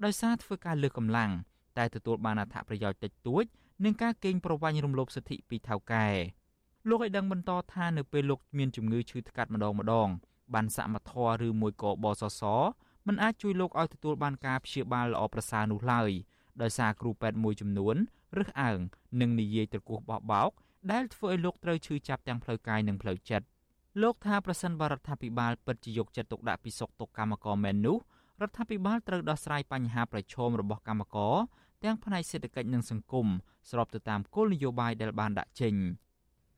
[0.04, 1.32] ដោយសារធ្វើការលើកកម្លាំង
[1.78, 3.44] តែទទួលបានអត្ថប្រយោជន៍តិចតួច
[3.84, 6.08] និងការកេងប្រវ័ញ្ចរំលោភសិទ្ធិពីថៅកែ
[6.90, 10.10] លោកឲ្យដឹងបន្តថានៅពេលលោកមានជំងឺឈឺថ្កាត់ម្ដងម្ដង
[10.54, 11.14] បានសមត្ថធ
[11.48, 12.42] ឬមួយក៏បសស
[13.08, 16.12] មិនអាចជួយលោកឲ្យទទួលបានការព្យាបាលល្អប្រសើរនោះឡើយ
[16.62, 17.96] ដោយសារគ្រូពេទ្យមួយចំនួន
[18.38, 18.80] រើសអើង
[19.22, 20.52] និងនិយាយត្រគោះបោះបោក
[20.92, 23.46] ដែលធ្វើឲ្យលោកត្រូវឈឺចាប់ទាំងផ្លូវកាយនិងផ្លូវចិត្ត
[24.02, 27.98] លោកថាប្រសិនបរដ្ឋាភិបាលពិតជាយកចិត្តទុកដាក់ពីសុខទុក្ខកម្មករមែននោះ
[28.42, 31.36] រដ្ឋាភិបាលត្រូវដោះស្រាយបញ្ហាប្រឈមរបស់កម្មករ
[31.84, 33.28] ទាំងផ្នែកសេដ្ឋកិច្ចនិងសង្គម
[33.70, 35.74] ស្របទៅតាមគោលនយោបាយដែលបានដាក់ចេញ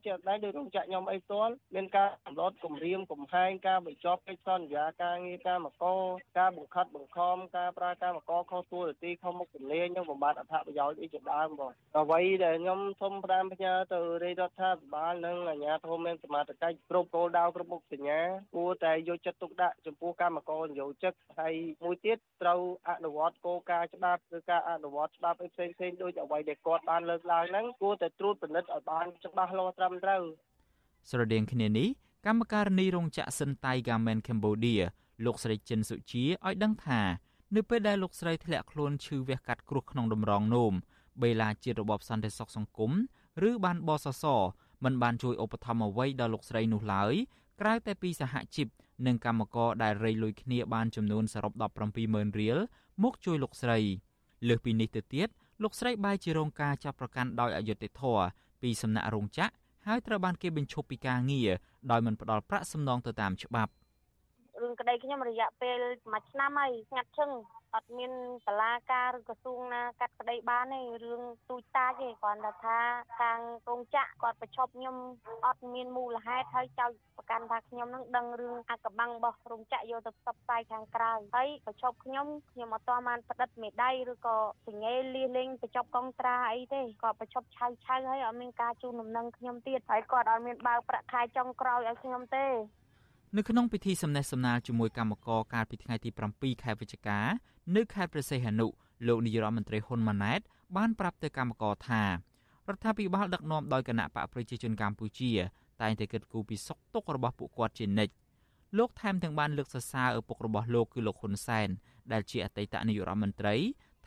[0.08, 5.84] ជជាក់ស្ដែងដោយរោងចក្រខ្ញុំអីផ្ទាល់មានការកំណត់គម្រាមកំហែងការបញ្ចប់កិច្ចសន្យាការងារការមក
[6.38, 18.20] ការបង្ខិតបង្ខំការប្រើការមកខុសទួលនីតិខុសមុខជំនាញនិងបំបត្តិអត្ថប្រយោជន៍អីជាដើមបងអ្វីដែលខ្ញុំសូមផ្ដាំផ្ញើទៅរាជរដ្ឋាភិបាលនិងអាជ្ញាធរមានសមត្ថកិច្ចគ្រប់គោលដៅគ្រប់មុខសញ្ញា
[18.56, 30.24] គួរតែយកចិត្តទុកដាក់ចំពោះកម្មករនិយោជិតហើយមួយទៀតត្រូវអនុវត្តគោលការណ៍ច្បាប់ឬការអនុវត្តច្បាប់ផ្សេងផ្សេងដូចអ្វីដែលគាត់បានលើកឡើងហ្នឹងគួរតែត្រួតពិនិត្យឲ្យបានច្បាស់លាស់ត្រឹមត្រូវ
[31.10, 31.88] ស្រដៀងគ្នានេះ
[32.26, 34.84] កម្មការនីរោងចក្រសិនតៃ Garment Cambodia
[35.26, 37.02] លោកស្រីចិនសុជាឲ្យដឹងថា
[37.56, 40.74] នៅពេលដែលលោកស្រីធ្លាក់ខ្លួនឈឺវះកាត់គ្រោះក្នុងតម្រងនោម
[41.22, 42.92] បេឡាជាតិរបបសន្តិសុខសង្គម
[43.50, 44.26] ឬបានបសស
[44.84, 47.14] មិនបានជួយឧបត្ថម្ភអ្វីដល់លោកស្រីនោះឡើយ
[47.62, 48.68] ក្រៅតែពីសហជីព
[49.08, 51.54] និងកម្មករដែលរៃលុយគ្នាបានចំនួនសរុប
[51.98, 52.58] 170,000រៀល
[53.04, 53.80] មកជួយលោកស្រី
[54.48, 55.28] លើសពីនេះទៅទៀត
[55.64, 58.26] លោកស្រីបែរជារងការចាប់ប្រកាន់ដោយអយុត្តិធម៌
[58.62, 59.54] ពីសំណាក់រោងចក្រ
[59.88, 61.50] ហើយត្រូវបានគេបញ្ឈប់ពីការងារ
[61.91, 63.71] ដោយមិនផ្ដល់ប្រាក់សំណងទៅតាមច្បាប់
[64.62, 65.78] រឿងក្តីខ្ញុំរយៈពេល
[66.13, 67.30] មួយឆ្នាំហើយស្ងាត់ឈឹង
[67.78, 68.12] អត់មាន
[68.48, 72.80] តឡាការឬក្រសួងណាកាត់ក្តីបានទេរឿងទូចតាចទេគ្រាន់តែថា
[73.20, 74.96] ខាងកងចាក់គាត់ប្រឈប់ខ្ញុំ
[75.46, 84.38] អត់មានមូលហេតុហើយចោទប្រកាន់ថាខ្ញុំនឹងដឹងរឿងអកបាំងរបស់រោងចក្រយកទៅផ្សព្វផ្សាយខាងក្រៅហើយប្រឈប់ខ្ញុំខ្ញុំអត់ទាន់បានផ្តិតមេដៃឬក៏
[84.68, 92.48] សញ្ញេលៀសលេងបញ្ចប់កងត្រាអីទេគាត់ប្រឈប់ឆៅឆៅហើយអត់មានការជូនដំណឹងខ្ញុំទៀតហើយគាត់អត់មានបើកប្រាក់ខែចុងក្រោយឲ្យខ្ញុំទេ
[93.36, 97.20] នៅក្នុងពិធីសំណេះសំណាលជាមួយកម្មករកាលពីថ្ងៃទី7ខែវិច្ឆិកា
[97.75, 98.67] នៅខេត្តព្រះសីហនុ
[99.08, 100.39] លោកនាយរដ្ឋមន្ត្រីហ៊ុនម៉ាណែត
[100.77, 102.10] បានប្រាប់ទៅកម្មករថារ
[102.75, 105.32] ដ្ឋាភិបាលដឹកនាំដោយគណៈបកប្រជាជនកម្ពុជា
[105.82, 108.13] តែងតែគិតគូរពីសុខទុក្ខរបស់ពួកគាត់ជានិច្ច
[108.77, 111.67] លោកថែមទាំងបានលើកសរសើរឪពុករបស់លោកគឺលោកហ៊ុនសែន
[112.12, 113.56] ដែលជាអតីតនាយករដ្ឋមន្ត្រី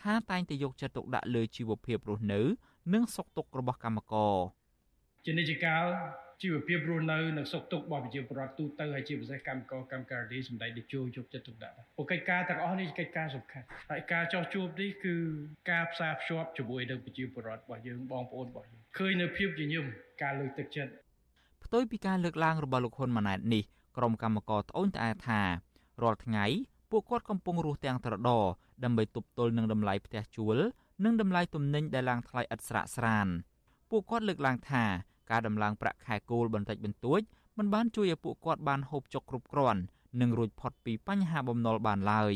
[0.00, 2.40] ថាតែងតែយកចិត្តទុកដាក់លើជីវភាពរស់នៅ
[2.92, 4.34] និងសុខទុក្ខរបស់កម្មករ
[5.24, 5.84] ជានិច្ចកាល
[6.42, 15.14] ជីវភាពរស់នៅនិងសុខទុក្ខរបស់ប្រជាពលរដ្ឋទូទៅហើយជាពិសេសកម្មករកម្មការីសម្ដេចតេជោយកចិត្តទុកដាក់ព្រោះកិច្ចការទាំងអស់នេះកិច្ចការសំខាន់ហើយការចោះជួបនេះគឺ
[15.70, 19.85] ការផ្សារភ្ជាប់ជាមួយនឹងប្រជាពលរដ្ឋរបស់យើងបងប្អូនរបស់យើងឃើញនៅភាពជាញឹម
[20.22, 20.92] ការលើកទឹកចិត្ត
[21.64, 23.62] ផ្ទុយពីការលើកឡើងរបស់លោកហ៊ុនម៉ាណែតនេះ
[23.96, 25.40] ក្រុមកម្មករត្អូញត្អែថា
[26.03, 26.44] រាល់ថ្ងៃ
[26.90, 28.44] ពួកគាត់កំពុងរស់ទាំងត្រដរ
[28.85, 30.57] ដើម្បីទប់ទល់នឹងតម្លៃផ្ទះជួល
[31.05, 33.29] និងតម្លៃទំនិញដែលឡើងថ្លៃឥតស្រាកស្រាន
[33.90, 34.85] ពួកគាត់លើកឡើងថា
[35.30, 37.20] ការដំឡើងប្រាក់ខែគោលបន្តិចបន្តួច
[37.58, 39.80] មិនបានជួយឲ្យពួកគាត់បានហូបចុកគ្រប់គ្រាន់
[40.20, 42.34] និងរួចផុតពីបញ្ហាបំណុលបានឡើយ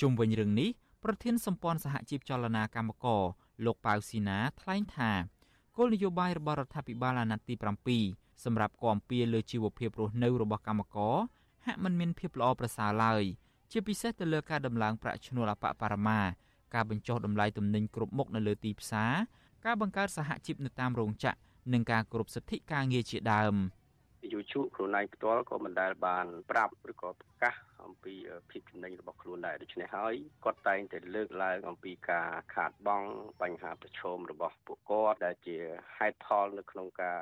[0.00, 0.68] ជុំវិញរឿងនេះ
[1.04, 3.22] ប្រធានសម្ព័ន្ធសហជីពចលនាកម្មករ
[3.64, 5.10] លោកប៉ៅស៊ីណាថ្លែងថា
[5.76, 7.46] គោលនយោបាយរបស់រដ្ឋាភិបាលអាណត្តិ
[7.88, 11.16] ទី7សម្រាប់គាំពៀលើជីវភាពរស់នៅរបស់កម្មករ
[11.66, 13.22] ហាក់មិនមានភាពល្អប្រសើរឡើយ
[13.70, 16.20] ជាពិសេសទៅលើការដំឡើងប្រាក់ឈ្នួលអបបរមា
[16.74, 19.12] ការបញ្ចុះតម្លៃទំនិញគ្រប់មុខនៅលើទីផ្សារ
[19.64, 21.38] ការបង្កើតសហជីពនៅតាមរោងចក្រ
[21.74, 23.54] និងការគោរពសិទ្ធិការងារជាដើម
[24.32, 27.54] យុជខ្លួនឯងផ្ទាល់ក៏មិនដែលបានប្រាប់ឬក៏ប្រកាស
[27.86, 28.14] អំពី
[28.50, 33.10] ភាពចំណេញរបស់ខ្លួនដែរដូច្នេះហើយគាត់តែងតែលើកឡើងអំពីការខាតបង់
[33.42, 35.56] បញ្ហាប្រឈមរបស់ពួកគាត់ដែលជា
[35.98, 37.20] ហេតុផលនៅក្នុងការ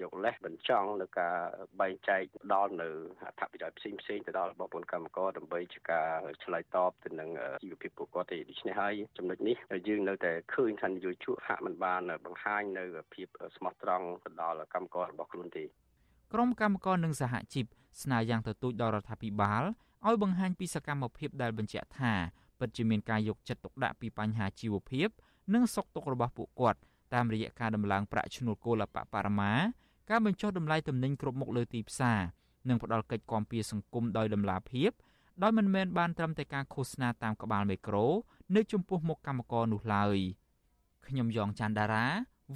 [0.00, 1.36] យកលេសបញ្ចង់នៅការ
[1.80, 2.22] បែងចែក
[2.54, 2.88] ដល់នៅ
[3.26, 6.10] អត្ថប្រយោជន៍ផ្សេងផ្សេងទៅដល់បងប្អូនកម្មករដើម្បីជាការ
[6.44, 7.30] ឆ្លើយតបទៅនឹង
[7.62, 9.56] ជីវភាពពួកគាត់ទេដូច្នេះហើយចំណុចនេះ
[9.88, 12.84] យើងនៅតែឃើញថានយោជកហាក់មិនបានបង្ហាញនៅ
[13.14, 15.64] ភាពស្មោះត្រង់ទៅដល់កម្មកររបស់ខ្លួនទេ
[16.32, 17.66] ក្រុមកម្មករនិងសហជីព
[18.02, 19.62] ស្នើយ៉ាងទទូចដល់រដ្ឋាភិបាល
[20.06, 22.12] ឲ្យបង្ហាញពីសកម្មភាពដែលបញ្ជាក់ថា
[22.58, 25.08] ពិតជាមានការយកចិត្តទុកដាក់ពីបញ្ហាជីវភាព
[25.54, 26.78] និងសុខទុក្ខរបស់ពួកគាត់
[27.14, 29.52] តាមរយៈការដំឡើងប្រាក់ឈ្នួលគោលអបបរមា
[30.10, 32.20] ការបញ្ចុះតម្លៃទំនិញគ្រប់មុខលើទីផ្សារ
[32.68, 34.90] និងផ្ដល់កិច្ចគាំពារសង្គមដោយដំណាភាព
[35.42, 38.06] ដោយមិនមែនបានត្រឹមតែការឃោសនាតាមក្បាលមេក្រូ
[38.56, 40.18] នៅចំពោះមុខកម្មករនោះឡើយ
[41.06, 42.06] ខ្ញុំយ៉ងច័ន្ទដារា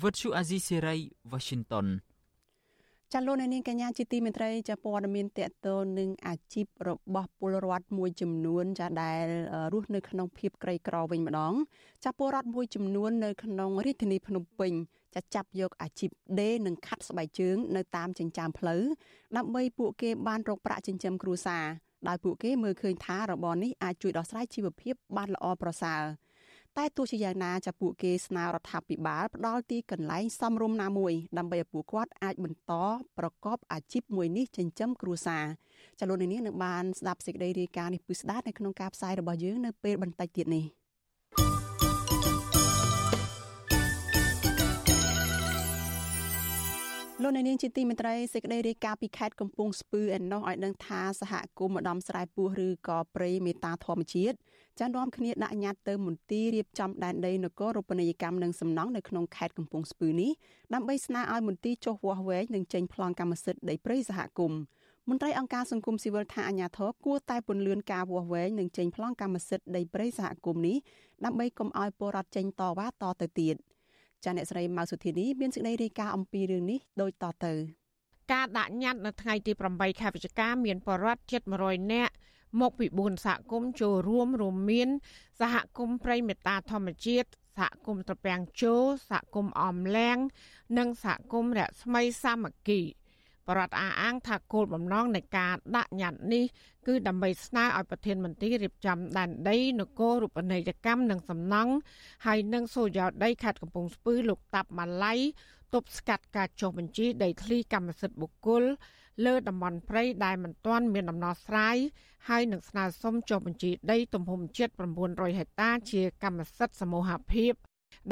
[0.03, 0.97] វិទ្យុអាស៊ីសេរី
[1.33, 1.87] Washington
[3.13, 9.25] ចាលោកនាងកញ្ញាជាទីមេត្រីចាព័ត៌មានតកតលនឹងអាជីពរបស់ពលរដ្ឋមួយចំនួន ចាដែល
[9.73, 11.55] រស់នៅក្នុងភាពក្រីក្រវិញម្ដង
[12.05, 14.73] ចាពលរដ្ឋមួយចំនួននៅក្នុងរាជធានីភ្នំពេញ
[15.15, 18.83] ចាចាប់យកអាជីពដេរនិងខាត់ស្បែកជើង នៅតាមចិញ្ចើមផ្លូវ
[19.37, 21.65] ដើម្បីពួកគេបានរកប្រាក់ចិញ្ចឹមគ្រួសារ
[22.09, 26.03] ដោយពួកគេមើលឃើញថារបរនេះអាចជួយដោះស្រាយជីវភាពបានល្អប្រសើរ
[26.79, 32.73] តែទោះជាយ៉ាងណាចាពួកគេស្នើរដ្ឋាភិបាលផ្ដល់ទីកន្លែងសមរម្យណាមួយដើម្បីឲ្យពួកគាត់អាចបន្ត
[33.19, 35.45] ប្រកបអាជីពមួយនេះចិញ្ចឹមគ្រួសារ
[35.99, 40.84] ចាលោកនាងនឹងបានស្ដាប់សេចក្តីរាយការណ៍នេះពិស្ដារនៅក្នុងការផ្សាយរបស់យើងនៅពេលបន្តិចទៀតនេះ
[47.23, 54.37] លោកអ្នកនាងជាទីមេត្រីសេចក្តីរាយការណ៍ពីខេត្តកំពង់ស្ពឺឯណោះឲ្យដឹងថាសហគមន៍ម្ដំស្រែពោះឬក៏ព្រៃមេតាធម្មជាតិ
[54.81, 60.31] ចានាំគ្នាដាក់ញត្តិទៅមន្ទីររៀបចំដែនដីនគររូបនីយកម្មនិងសំណង់នៅក្នុងខេត្តកំពង់ស្ពឺនេះ
[60.75, 64.61] ដើម្បីស្នើឲ្យមន្ទីរចុះវាស់វែងនិងចេញប្លង់កម្មសិទ្ធិដីព្រៃសហគមន៍
[65.09, 70.77] មន្ត្រីអង្គការសង្គមស៊ីវិលថាអាញាធរគួរតែពន្លឿនការវាស់វែងនិងចេញប្លង់កម្មសិទ្ធិដីព្រៃសហគមន៍នេះ
[71.25, 73.57] ដើម្បីកុំឲ្យពលរដ្ឋចេញតវ៉ាតទៅទៀត។
[74.25, 77.53] ចាអ្នកស្រីម៉ៅសុធានីមានសេចក្តីរាយការណ៍អំពីរឿងនេះដូចតទៅ
[78.33, 82.15] ការដាក់ញត្តិនៅថ្ងៃទី8ខែវិច្ឆិកាមានបរិវត្តជិត100នាក់
[82.61, 84.89] មកពី4សហគមន៍ចូលរួមរួមមាន
[85.41, 88.75] សហគមន៍ព្រៃមេតាធម្មជាតិសហគមន៍ត្រពាំងជោ
[89.11, 90.19] សហគមន៍អមលាំង
[90.79, 92.81] និងសហគមន៍រស្មីសាមគ្គី
[93.49, 96.45] បរដ្ឋអាអាងថាគោលបំណងនៃការដាក់ញត្តិនេះ
[96.87, 101.73] គឺដើម្បីស្នើឲ្យប្រធានមន្ត្រីរៀបចំដែនដីនគររូបនីយកម្មនិងសំណង់
[102.27, 105.15] ហើយនិងសូយោដីខេត្តកំពង់ស្ពឺលោកតាប់ម៉ាឡៃ
[105.75, 108.65] ទប់ស្កាត់ការចុះបញ្ជីដីធ្លីកម្មសិទ្ធិបុគ្គល
[109.27, 111.77] លើតំបន់ព្រៃដែលមិនទាន់មានដំណោះស្រាយ
[112.29, 114.69] ហើយនឹងស្នើសុំចុះបញ្ជីដីទំហំជិត
[115.05, 117.53] 900ហិកតាជាកម្មសិទ្ធិសមូហភាព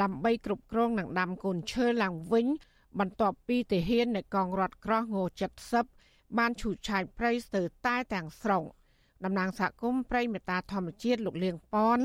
[0.01, 2.47] ដើម្បីគ្រប់គ្រងនិងដាំកូនឈើឡើងវិញ
[2.99, 5.17] បន្ទាប់ពីទាហាននៃកងរដ្ឋក្រោះង
[5.77, 8.63] 70បានឈូសឆាយព្រៃស្ទើរតែទាំងស្រុង
[9.23, 11.99] តំណាងសហគមន៍ព្រៃមេតាធម្មជាតិលោកលៀងប៉ន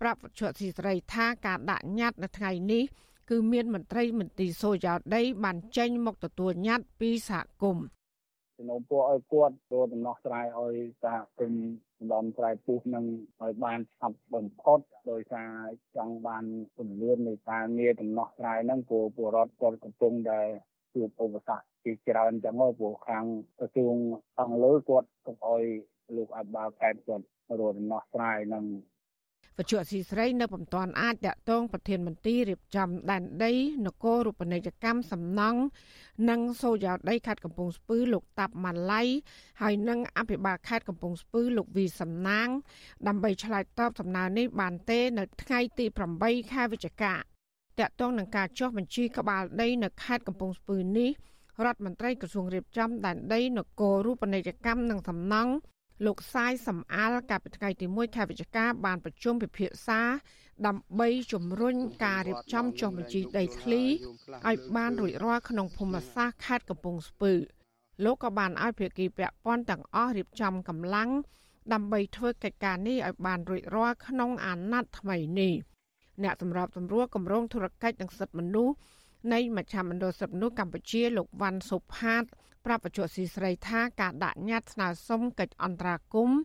[0.00, 2.84] ប្រាប់វិទ្យុស៊ីស្រីថាការដាក់ញត្តិនៅថ្ងៃនេះ
[3.30, 7.86] គឺមានមន្ត្រីមន្ទីរសូយោដី បានចេញមកទទួលញត្តិពីសហគមន៍
[8.56, 11.64] ជំនុំពួកឲ្យគាត់ចូលដំណោះស្រាយឲ្យសហគមន៍
[12.12, 13.04] ដំស្រែពុះនឹង
[13.42, 14.78] ឲ្យបានឆាប់បំផុត
[15.10, 15.50] ដោយសារ
[15.96, 16.44] ចង់បាន
[16.76, 20.40] ពន្លឿននៃការងារដំណោះស្រាយហ្នឹងព្រោះពលរដ្ឋគាត់កំពុងតែ
[20.94, 23.24] ជួបឧបសគ្គជាច្រើនចឹងមកព្រោះខាង
[23.58, 23.96] ក្រសួង
[24.36, 25.64] ខាងលើគាត់កុំឲ្យ
[26.16, 27.26] លោកអបាលខេត្តគាត់
[27.60, 28.64] រកដំណោះស្រាយនឹង
[29.58, 33.52] វិទ្យុស៊ីស្រីនៅពុំទាន់អាចតាក់ទងប្រធានមន្ត្រីរៀបចំដែនដី
[33.86, 35.60] នគររូបនីយកម្មសំណង់
[36.28, 39.02] និងសូយោដីខេត្តកំពង់ស្ពឺលោកតាប់ម៉ាឡៃ
[39.60, 42.48] ហើយនិងអភិបាលខេត្តកំពង់ស្ពឺលោកវីសំណាង
[43.06, 45.84] ដើម្បីឆ្លើយតបសំណើនេះបានទេ នៅថ្ងៃទី
[46.18, 47.14] 8ខែវិច្ឆិកា
[47.78, 51.10] តាក់ទងនឹងការចុះបញ្ជីក្បាលដីនៅខេត្តកំពង់ស្ពឺនេះ
[51.64, 55.52] រដ្ឋមន្ត្រីក្រសួងរៀបចំដែនដីនគររូបនីយកម្មនិងសំណង់
[56.06, 60.00] លោកសាយសំអាលកាលពីថ្ងៃទី1ខែវិច្ឆិកាបានប្រជុំពិភាក្សា
[60.66, 63.82] ដើម្បីជំរុញការរៀបចំចុះបញ្ជីដីធ្លី
[64.48, 67.32] ឲ្យបានរួចរាល់ក្នុងភូមិសាស្ត្រខេត្តកំពង់ស្ពឺ
[68.04, 71.10] លោកក៏បានឲ្យភាគីពាក់ព័ន្ធទាំងអស់រៀបចំកម្លាំង
[71.72, 75.54] ដើម្បីធ្វើកិច្ចការនេះឲ្យបានរួចរាល់ក្នុងអាណត្តិថ្មីនេះ
[76.22, 78.74] អ្នកសម្របសម្រួលគម្រោងធុរកិច្ចនិងសិទ្ធិមនុស្ស
[79.32, 82.24] នៃមជ្ឈមណ្ឌលសិទ្ធិមនុស្សកម្ពុជាលោកវ៉ាន់សុផាត
[82.66, 86.38] ប្រាប់បច្ចុប្បន្នស៊ីស្រីថាការដាក់ញត្តិស្នើសុំកិច្ចអន្តរាគមន៍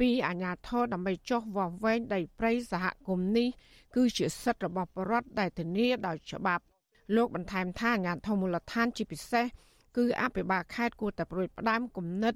[0.00, 3.48] ពីអាជ្ញាធរដើម្បីចុះវាស់វែងដីព្រៃសហគមន៍នេះ
[3.96, 6.64] គឺជាសិទ្ធិរបស់ប្រជាពលរដ្ឋដែលធានាដោយច្បាប់
[7.16, 9.46] លោកបន្ថែមថាអាជ្ញាធរមូលដ្ឋានជាពិសេស
[9.96, 12.34] គឺអភិបាលខេត្តគួរតែប្រួយផ្ដើមគំនិត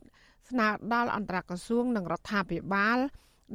[0.49, 2.99] ស្នើដល់អន្តរក្រសួងនិងរដ្ឋាភិបាល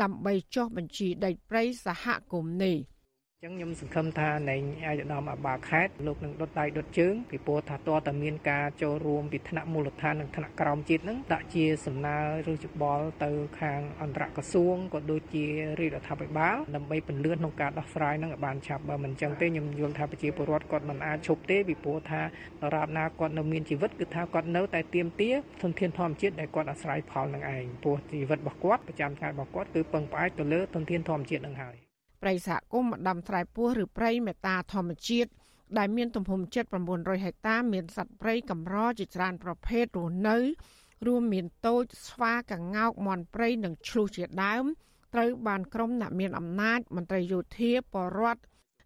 [0.02, 2.78] ដើម្បីចុះបញ្ជីដីព្រៃសហគមន៍នេះ។
[3.44, 12.18] ចឹងខ្ញុំសង្ឃឹមថានៃអាយដាមអាបាខេតលោកនឹងដុតដៃដុតជើងពីព្រោះថាតើតើមានការចូលរួមពីថ្នាក់មូលដ្ឋាននិងថ្នាក់ក្រោមជាតិនឹងដាក់ជាសំណើ
[12.52, 15.46] ឬច្បល់ទៅខាងអន្តរក្រសួងក៏ដូចជា
[15.80, 22.22] រាជរដ្ឋាភិបាលដើម្បីពន្លឿនក្នុងការដោះស្រាយនឹងឲ្យបានឆាប់បើមិនចឹងទេខ្ញុំយល់ថាប្រជាពលរដ្ឋគាត់មិនអាចឈប់ទេពីព្រោះថា
[22.64, 31.87] ដរាបណាគាត់នៅមានជីវិតគឺថាគាត់នៅតែទៀមទាធនធានធម្មជាតិដែលគាត់អាស្រ័យផលនឹងឯងព្រោះជីវិតរបស់គាត់ប្រចាំថ្ងៃរបស់គាត់គឺពឹងផ្អែកទៅលើធនធានធម្មជាតិនឹងហើយ
[32.22, 35.30] ព្រៃសហគមន៍ម្ដំស្រែពោះឬព្រៃមេតាធម្មជាតិ
[35.78, 40.38] ដែលមានទំហំជិត900ហិកតា មានសត្វព្រៃកម្រជាច្រើនប្រភេទរស់នៅ
[41.08, 44.66] រួមមានតូចស្វាកង្កោកមាន់ព្រៃនិងឈ្លូសជាដើម
[45.14, 48.42] ត្រូវបានក្រុមអ្នកមានអំណាចមន្ត្រីយោធាបរដ្ឋ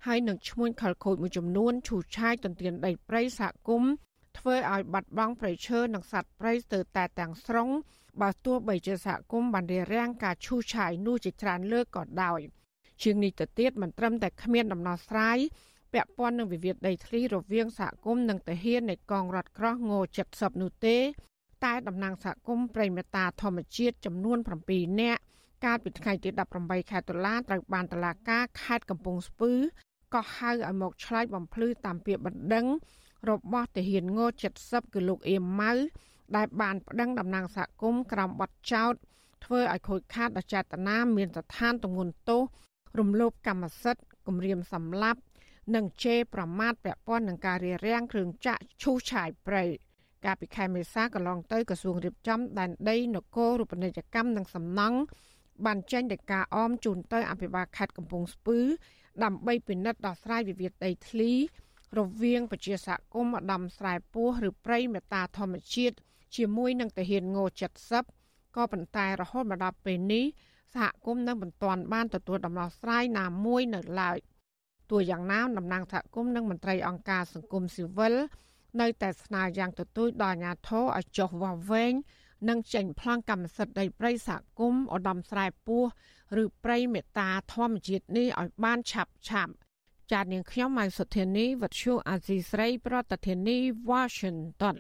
[0.07, 3.91] ហើយនឹងឈ្មួញខលខូចមួយចំនួនឈូសឆាយទន្ទ្រានដីព្រៃសហគមន៍
[4.37, 7.69] ធ្វើឲ្យបាត់បង់ព្រៃឈើនិងសត្វព្រៃស្ទើរតែទាំងស្រុង
[8.21, 12.41] បើទោះបីជាសហគមន៍បានរៀបរៀងការឈូសឆាយនោះជាច្រើនលើកក៏ដោយ។
[13.03, 15.37] ជាងនេះទៅទៀតមិនត្រឹមតែគ្មានដំណោះស្រាយ
[15.93, 19.91] ពាក់ព័ន្ធនឹងវិវាទដីធ្លីរវាងសហគមន៍និងទាហាននៃកងរដ្ឋក្រោះង
[20.27, 20.97] 70នោះទេ
[21.65, 24.37] តែតំណាងសហគមន៍ប្រិមតាធម្មជាតិចំនួន
[24.69, 25.21] 7នាក់
[25.65, 26.29] កាលពីថ្ងៃទី
[26.61, 29.51] 18ខែតុលាត្រូវបានតុលាការខេត្តកំពង់ស្ពឺ
[30.13, 32.65] ក៏ហៅឲ្យមកឆ្លើយបំភ្លឺតាមពាក្យបណ្ដឹង
[33.29, 34.19] របស់ទាហានង
[34.57, 35.73] 70គឺលោកអៀមម៉ៅ
[36.35, 38.93] ដែលបានប្តឹងតំណាងសហគមន៍ក្រោមបទចោទ
[39.45, 42.41] ធ្វើឲ្យខូចខាតដល់ចេតនាមានស្ថានទងន់ទោស
[42.99, 45.19] រំលោភកម្មសិទ្ធិគំរាមសម្លាប់
[45.75, 49.63] និងជេរប្រមាថពាក់ព័ន្ធនឹងការរារាំងគ្រឿងចាក់ឈូសឆាយព្រៃ
[50.25, 54.99] កាលពីខែមេសាកន្លងទៅក្រសួងរៀបចំដែនដីនគររូបនីយកម្មនិងសំណង់
[55.65, 58.59] បានចេញដីកាអមជូនទៅអភិបាលខេត្តកំពង់ស្ពឺ
[59.23, 61.31] ដើម្បីពិនិត្យដោះស្រាយវិវាទដីធ្លី
[61.97, 65.95] រវាងប្រជាសហគមន៍អដាមស្រែពោះឬព្រៃមេតាធម្មជាតិ
[66.35, 67.37] ជាមួយនឹងទាហានង
[67.97, 70.25] 70ក៏ប៉ុន្តែរហូតមកដល់ពេលនេះ
[70.75, 74.17] សហគមន៍នៅមិនទាន់បានទទួលដំណោះស្រាយណាមួយនៅឡើយ
[74.89, 78.13] ទោះយ៉ាងណាតំណាងសហគមន៍និងមន្ត្រីអង្គការសង្គមស៊ីវិល
[78.81, 81.93] នៅតែស្នើយ៉ាងទទូចដល់អាជ្ញាធរឲ្យចុះវាស់វែង
[82.49, 85.83] និងចេញប្លង់កម្មសិទ្ធិដីព្រៃសហគមន៍ឧត្តមស្រែពោះ
[86.41, 89.53] ឬព្រៃមេតាធម្មជាតិនេះឲ្យបានឆាប់ឆាប់
[90.11, 93.59] ចាតនាងខ្ញុំម៉ៃសុធានីវັດឈូអាស៊ីស្រី ប្រធានាធិបតី
[93.91, 94.75] Washington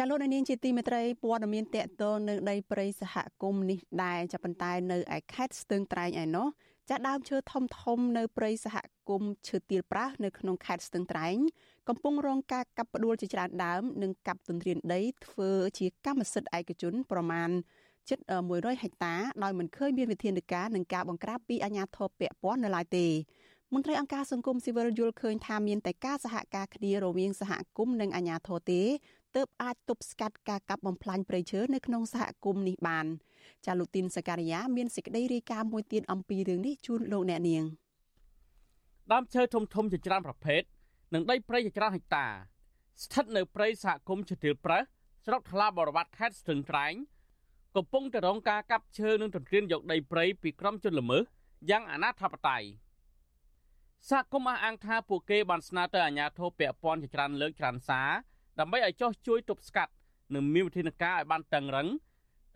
[0.00, 6.48] ចាលោកនាងជាទីមេត្រីព័ត៌មានតកតនៅដីព្រៃសហគមន៍នេះដែរចាប៉ុន្តែនៅឯខេត្តស្ទឹងត្រែងឯណោះ
[6.90, 8.76] ចាដើមឈើធំធំនៅព្រៃសហ
[9.08, 11.36] គមន៍ឈើទាលប្រាស់នៅក្នុងខេត្តស្ទឹងត្រែង
[11.88, 17.50] កំពុងរងការកាប់ផ្ដួលជាច្រើនដើមនិងកាប់ទន្ទ្រានដីធ្វើជាកម្មសិទ្ធិឯកជនប្រមាណ
[18.08, 18.18] ជិត
[18.50, 23.08] 100ហិកតាដោយមិនឃើញមានវិធានការនឹងការបង្ក្រាបពីអាជ្ញាធរពាក់ព័ន្ធនៅឡើយទេ
[23.74, 28.82] មន្ត្រីអង្គការសង្គមស៊ីវិលយល់ឃើញថាមានតែការសហការគ្នារវាងសហគមន៍និងអាជ្ញាធរទេ
[29.36, 33.06] ទើបអាចទប់ស្កាត់ការកាប់បំផ្លាញព្រៃឈើនៅក្នុងសហគមន៍នេះបាន
[33.66, 37.64] ចាលោកទីនសការីយ៉ាមានសេចក្តីរាយការណ៍មួយទៀតអំពីរឿងនេះជូនលោកអ្នកនាង
[39.12, 40.62] ដើមឈើធំធំជាច្រើនប្រភេទ
[41.14, 42.26] និងដីព្រៃជាច្រើនហិកតា
[43.02, 44.82] ស្ថិតនៅព្រៃសហគមន៍ជទាលប្រេះ
[45.24, 46.94] ស្រុកថ្លាបរវត្តខេត្តស្ទឹងត្រែង
[47.76, 51.22] កំពុងតែរងការកាប់ឈើនិងទន្ទ្រានយកដីព្រៃពីក្រុមជនល្មើស
[51.70, 52.62] យ៉ាងអនាធបត័យ
[54.10, 58.10] សហគមន៍អះអាងថាពួកគេបានស្នើទៅអាជ្ញាធរពាក់ព័ន្ធជាច្រើនលើកច្រើនសារ
[58.58, 59.92] ដើម្បីឲ្យចោះជួយទប់ស្កាត់
[60.34, 61.88] និងមានវិធានការឲ្យបានតឹងរឹង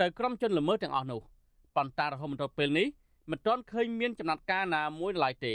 [0.01, 1.21] ទៅក្រុមជនល្មើសទាំងអស់នោះ
[1.77, 2.89] ប៉ុន្តែរហូតមកដល់ពេលនេះ
[3.31, 5.55] មិនទាន់ឃើញមានចំណាត់ការណាមួយឡើយទេ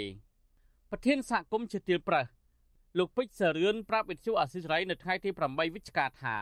[0.91, 2.25] ប្រធានសហគមន៍ជាទៀលប្រេះ
[2.97, 6.35] លោកពេជ្រសរឿនប្រាប់វិទ្យុអាស៊ីសេរីនៅថ្ងៃទី8វិច្ឆិកាថា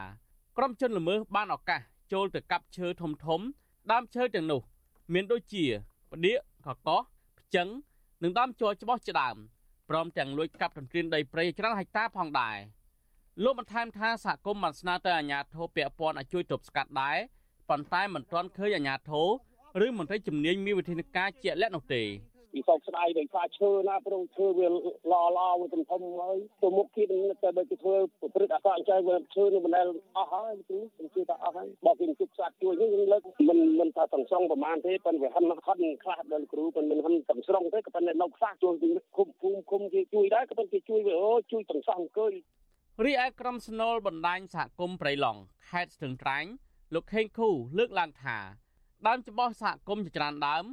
[0.58, 1.82] ក្រុមជនល្មើសបានឱកាស
[2.14, 3.42] ចូលទៅកាប់ឈើធំធំ
[3.92, 4.62] ដើមឈើទាំងនោះ
[5.14, 5.66] មានដូចជា
[6.12, 7.02] ផ្ដៀកកកោះ
[7.40, 7.68] ផ្ចឹង
[8.24, 9.38] និងដើមជ័រច្បោះជាដើម
[9.90, 12.58] ព្រមទាំងលួចកាប់ទន្ទ្រានដីព្រៃច្រើនហិកតាផងដែរ
[13.44, 17.18] លោកបន្ថែមថាសហគមន៍បានស្នើទៅអាជ្ញាធរពាក់ព័ន្ធឲ្យជួយទប់ស្កាត់ដែរ
[17.70, 19.12] ប៉ុន្តែមិនទាន់ឃើញអាជ្ញាធ
[19.82, 22.04] រឬមន្ត្រីជំនាញមានវិធានការជាក់លាក់នោះទេ
[22.54, 27.08] ពីសោកស្ដាយដោយសារឈើណាព្រោះឈើវាល្អល្អវាធំធំហើយទៅមុខទៀត
[27.44, 42.34] តែបើគេធ្វើប្រព្រឹត្តអកអញ្ចឹងវាឈើនឹងមិនដែលអស់ហើយគឺខ្ញុំជឿថាអស់ហើយបើគេជិះស្អាតជួយនេះយើងលើកមិនមិនថាទាំងស្រុងប្រហែលទេប៉ុន្តែវាហិនហិនខ្លះដល់គ្រូប៉ុន្តែមិនហិនទាំងស្រុងទេក៏ប៉ុន្តែនៅខ្លះជួយពីគុំភូមិគុំគេជួយដែរក៏ប៉ុន្តែគេជួយវាអូជួយទាំងសងអង្គើយ
[43.04, 46.46] រីឯក្រុមស្នូលបណ្ដាញសហគមន៍ព្រៃឡង់ខេត្តស្ទឹងត្រែង
[46.94, 48.38] លោកខេងឃូលើកឡើងថា
[49.08, 50.66] ដើមច្បោះសហគមន៍ជាច្រើនដើម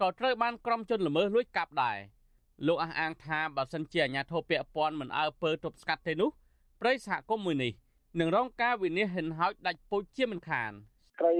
[0.00, 1.98] ក៏ត្រូវបានក្រុមជនល្មើសលួចកាប់ដែរ
[2.66, 6.30] លោកអះអាងថាបើសិនជាអាជ្ញាធរពាក់ព័ន្ធមិនអើពើទប់ស្កាត់ទេនោះ
[6.80, 7.72] ព្រៃសហគមន៍មួយនេះ
[8.20, 10.72] នឹងរងការវិនិច្ឆ័យហិនហោចដាច់ពូជជាមិនខាន។
[11.20, 11.38] ត្រូវ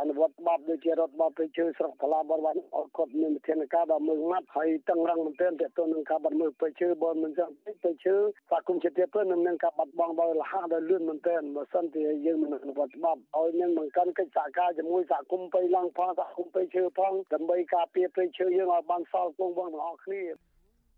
[0.00, 7.50] អនុវត្តច្បាប់ដូចជារដ្ឋបាលព្រៃឈើស្រុកថ្លាបរិវត្តអត់គាត់មានវិធានការដល់មើលម៉ាត់ហើយតឹងរឹងមែនទែនទាក់ទងនឹងការបាត់មើលព្រៃឈើបើមិនចឹង
[7.82, 8.14] ព្រៃឈើ
[8.50, 20.22] សហគមន៍ជាទៀតទៅនឹងមានការបាត់បង់ដោយលះដោយលឿនមែនទែនបើសិនជាយើងមិនអនុវត្តច្បាប់ហើយនឹងបង្កើនកិច្ចសហការជាមួយសហគមន៍ព្រៃឡង់ផងសហគមន៍ព្រៃឈើផងដើម្បីការពារព្រៃឈើយើងឲ្យបានសល់គង់វង្សទាំងអស់គ្នា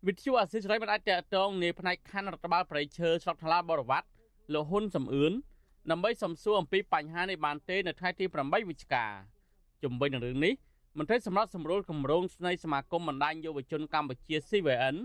[0.06, 4.06] វិទ្យុអាស៊ីសេរីមិនអាចតកតងនាផ្នែកខណ្ឌរដ្ឋបាលព្រៃឈើស្រុកថ្លាបរិវត្ត
[4.54, 5.32] លោកហ៊ុនសំអឿន
[5.90, 9.06] ដើម្បីសំសួរអំពីបញ្ហានេះបានទេនៅថ្ងៃទី8វិច្ឆិកា
[9.82, 10.54] ជំវិញនឹងរឿងនេះ
[10.98, 14.96] មន្ត្រីសម្រាប់សម្រួលគម្រោងស្នៃសមាគមបណ្ដាញយុវជនកម្ពុជា CVN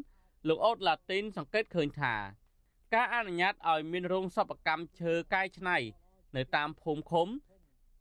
[0.47, 2.13] លោកអូតឡាទីនសង្កេតឃើញថា
[2.93, 5.77] ការអនុញ្ញាតឲ្យមានរោងសពកម្មឈើកែច្នៃ
[6.35, 7.27] នៅតាមភូមិឃុំ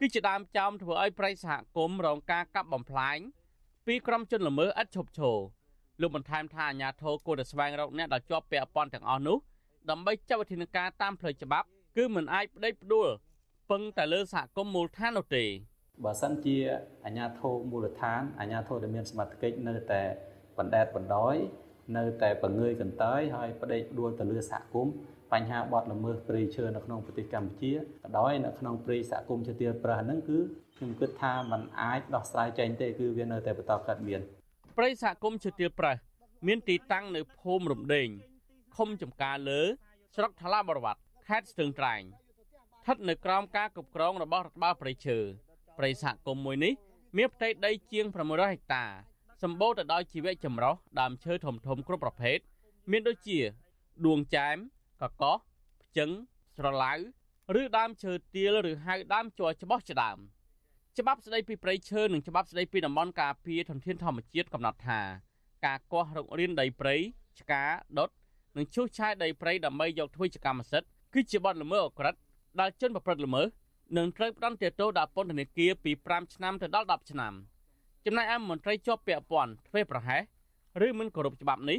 [0.01, 3.19] គឺជាដើមចោមធ្វើឲ្យប្រៃសហគមន៍រងការកាប់បំផ្លាញ
[3.87, 5.39] ពីក្រុមជនល្មើសឥតឈប់ឈរ
[6.01, 9.39] លោកបន្ថែមថាអាជ្ញាធរគួរតែស្វែងរកអ្នកដែលជាប់ពាក់ព័ន្ធទាំងអស់នោះ
[9.91, 13.09] ដើម្បីចាត់វិធានការតាមផ្លូវច្បាប់ គឺមិនអាចផ្ដេកផ្ដួល
[13.71, 15.45] ពឹងតែលើសហគមន៍មូលដ្ឋាននោះទេ
[16.05, 16.57] បើសិនជា
[17.05, 20.03] អាជ្ញាធរមូលដ្ឋានអាជ្ញាធរដែលមានសមត្ថកិច្ចនៅតែ
[20.59, 21.35] បណ្ដេតបណ្ដោយ
[21.97, 24.95] នៅតែបង្ងើយកន្តើយហើយផ្ដេកផ្ដួលទៅលើសហគមន៍
[25.33, 30.39] បញ្ហាបទល្មើសព្រៃឈើនៅក្នុងប្រទេសកម្ពុជាក៏ដោយនៅក្នុងព្រៃសហគមន៍ជាទីប្រះហ្នឹងគឺ
[30.77, 34.21] ខ្ញុំគិតថាมันអាចដោះស្រាយចេញទេគឺវានៅតែបន្តកើតមាន
[34.77, 35.95] ព្រៃសហគមន៍ជាទីប្រះ
[36.47, 38.09] មានទីតាំងនៅភូមិរំដេង
[38.77, 39.61] ឃុំចំការលើ
[40.15, 45.19] ស្រុកថ្លាបរវត្ត ខេត្តស្ទឹងត្រែងស្ថិតនៅក្រោមការគ្រប់គ្រងរបស់រដ្ឋបាលព្រៃឈើ
[45.79, 46.73] ព្រៃសហគមន៍មួយនេះ
[47.17, 48.85] មានផ្ទៃដីជាង600ហិកតា
[49.43, 52.39] សម្បូរទៅដោយជីវៈចម្រុះដើមឈើធំធំគ្រប់ប្រភេទ
[52.91, 53.39] មានដូចជា
[54.07, 54.57] ដួងចែម
[55.03, 55.37] កកោះ
[55.83, 56.11] ផ្ចឹង
[56.57, 56.93] ស្រឡៅ
[57.61, 60.19] ឬដើមឈើទាលឬហៅដើមជ័រច្បោះជាដើម
[60.99, 65.01] ច្បាប់ស្តីពីព្រៃឈើនិងច្បាប់ស្តីពីតំបន់ការពារធនធានធម្មជាតិកំណត់ថា
[65.67, 66.97] ការកោះរុករានដីព្រៃ
[67.41, 67.65] ឆ្កា
[67.99, 68.11] ដុត
[68.57, 72.15] និងឈូសឆាយដីព្រៃដើម្បីយកធ្វើជាកម្មសិទ្ធិ គឺជាបទល្មើសអក្រិត
[72.61, 73.47] ដែលជនប្រព្រឹត្តល្មើស
[73.97, 77.33] នឹងត្រូវផ្តន្ទាទោសដាក់ពន្ធនាគារពី5ឆ្នាំទៅដល់10ឆ្នាំ
[78.05, 80.23] ចំណែកឯមន្ត្រីជាប់ពាក់ព័ន្ធធ្វើប្រហែស
[80.87, 81.79] ឬមិនគោរពច្បាប់នេះ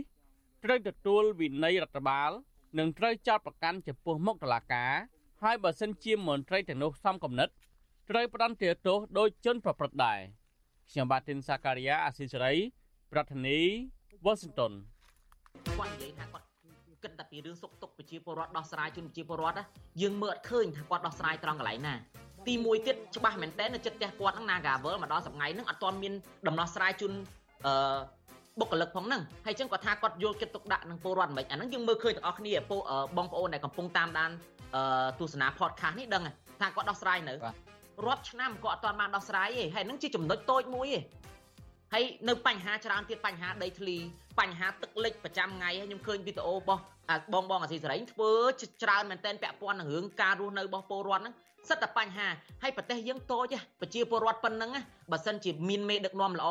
[0.63, 2.31] ត្រូវទទួលវិន័យរដ្ឋបាល
[2.79, 4.93] និងត្រូវចោទប្រកាន់ចំពោះមុខតុលាការ
[5.43, 7.49] ហើយបើសិនជាមន្ត្រីទាំងនោះសំគំនិត
[8.09, 10.19] ត្រូវផ្ដន្ទាទោសដោយជនប្រព្រឹត្តដែរ
[10.91, 12.53] ខ្ញុំបាទទីនសាការីយ៉ាអាស៊ីសេរី
[13.11, 13.59] ប្រធានី
[14.25, 14.71] វ៉ាស៊ីនតោន
[15.77, 16.36] គាត់និយាយថា
[17.03, 19.57] គាត់គិតតែពីរឿងសុខទុក្ខប្រជាពលរដ្ឋដោះស្រាយជូនប្រជាពលរដ្ឋ
[20.01, 21.93] យើងមើលអត់ឃើញថាគាត់ដោះស្រាយត្រង់កន្លែងណា
[22.47, 26.13] ទីមួយទៀតច្បាស់មែនតើនៅចិត្តផ្ទះគាត់ហ្នឹង Nagavel មកដល់សម្ងៃហ្នឹងអត់ទាន់មាន
[26.47, 27.13] ដំណោះស្រាយជូន
[27.65, 27.97] អឺ
[28.59, 32.53] បុគ្គលិកផងហ្នឹងហើយចឹងគាត់ថាគាត់យល់ចិត្តទុកដាក់នឹងពលរដ្ឋមិនអាហ្នឹងយើងមើលឃើញទាំងអស់គ្នា
[33.17, 34.31] បងប្អូនដែលកំពុងតាមដាន
[35.19, 36.23] ទស្សនា podcast នេះដឹង
[36.61, 37.33] ថាគាត់ដោះស្រាយនៅ
[38.05, 40.99] រាប់ឆ្នាំក៏អត់ទាន់បានដោះស្រាយទេហើយហ្នឹងជាចំណុចតូចមួយទេ
[41.93, 43.97] ហើយនៅបញ្ហាច្រើនទៀតបញ្ហាដីធ្លី
[44.39, 46.81] បញ្ហាទឹកលិចប្រចាំថ្ងៃខ្ញុំឃើញវីដេអូរបស់
[47.33, 48.33] បងបងអាស៊ីសេរីធ្វើ
[48.83, 51.33] ច្រើនមែនតែនពាក់ព័ន្ធនឹងរឿងការរស់នៅរបស់ពលរដ្ឋហ្នឹង
[51.69, 52.27] សិតតែបញ្ហា
[52.63, 54.71] ហើយប្រទេសយើងតូចប្រជាពលរដ្ឋប៉ុណ្ណឹង
[55.11, 56.49] បើសិនជាមានមេដឹកនាំល្អ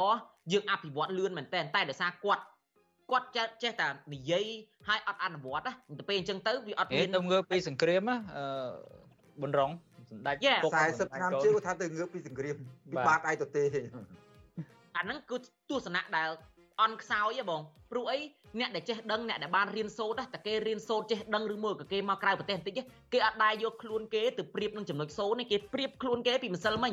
[0.52, 2.42] យើងអភិវឌ្ឍលឿនមែនតែនតែដោយសារគាត់
[3.10, 3.26] គាត់
[3.62, 4.46] ចេះតែនិយាយ
[4.88, 8.44] ហើយអត់អនុវត្តណាទៅពេលអញ្ចឹងទៅវាអត់មានទៅងើបពីសង្គ្រាមណាអឺ
[9.40, 9.70] ប៊ុនរង
[10.10, 12.56] សម្ដេច40ឆ្នាំជឿថាទៅងើបពីសង្គ្រាម
[12.92, 13.64] វិបាកឯទៅទេ
[14.96, 15.36] អាហ្នឹងគឺ
[15.70, 16.30] ទស្សនៈដែល
[16.80, 18.18] អន់ខ្សោយហ៎បងព្រោះអី
[18.60, 22.74] អ្នកដែលចេះដឹងអ្នកដែលបានរៀនសូត្រតែគេរៀនសូត្រចេះដឹងឬមួយក៏គេមកក្រៅប្រទេសបន្តិច
[23.12, 26.92] គេអត់ដែរយកខ្លួនគេទៅប្រៀបនឹងចំណុចសូត្រនេះគេប្រៀបខ្លួនគេពីម្សិលមិញ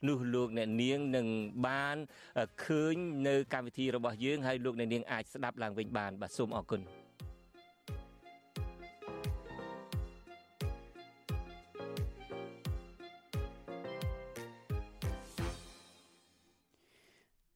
[0.07, 1.27] នោះលោកអ្នកនាងនឹង
[1.67, 1.97] បាន
[2.63, 2.95] ឃើញ
[3.27, 6.81] នៅកម្មវិធីរបស់យើងហើយលោកអ្នកនាងអាចស្ដាប់ឡើងវិញបានបាទសូមអរគុណ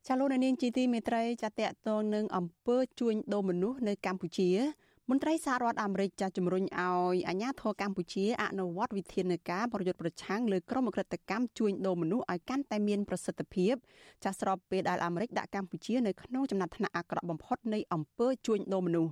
[0.08, 4.50] ចាលោកនាងជាទីមេត្រីចាតតតងនឹងអំពើជួញដូរមនុស្សនៅកម្ពុជា
[5.12, 13.74] មន្ត្រីសហរដ្ឋអាមេរិកចាស់ជំរុញឲ្យអាជ្ញាធរកម្ពុជាអនុវត្តវិធានការប្រយុទ្ធប្រឆាំងលើក្រុមអក្រិតកម្មជួញដូរមនុស្សឲ្យកាន់តែមានប្រសិទ្ធភាព
[14.24, 19.12] ចាស់ស្របពេលដែលអាមេរិកដាក់កម្ពុជានៅក្នុងចំណាត់ថ្នាក់អាក្រក់បំផុតនៃអំពើជួញដូរមនុស្ស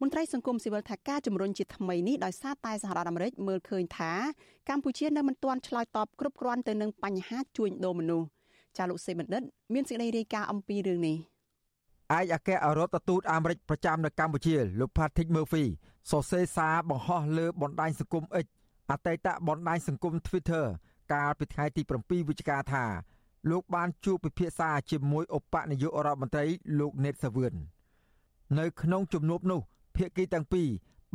[0.00, 4.12] មន្ត្រីសង្គមស៊ីវិលថាការជំរុញជាថ្មីនេះដោយសារតែសហរដ្ឋអាមេរិកមើលឃើញថា
[4.68, 8.26] កម្ពុជានៅមិនទាន់ឆ្លើយតបគ្រប់គ្រាន់ទៅនឹងបញ្ហាជួញដូរមនុស្ស
[8.76, 9.42] ចាលោកសេបណ្ឌិត
[9.74, 11.18] មានសេចក្តីរាយការណ៍អំពីរឿងនេះ។
[12.12, 15.64] ឯកអគ្គរដ្ឋទូតអាមេរិកប្រចាំនៅកម្ពុជាលោក Patrick Murphy
[16.10, 18.46] សរសេរសារបង្ហោះលើបណ្ដាញសង្គម X
[18.90, 20.64] អតីតបណ្ដាញសង្គម Twitter
[21.12, 22.84] កាលពីថ្ងៃទី7វិច្ឆិកាថា
[23.50, 26.46] លោកបានជួបពិភាក្សាជាមួយឧបនាយករដ្ឋមន្ត្រី
[26.78, 27.56] លោក Ned Savion
[28.58, 29.60] នៅក្នុងជំនួបនោះ
[29.96, 30.68] ភាគីទាំងពីរ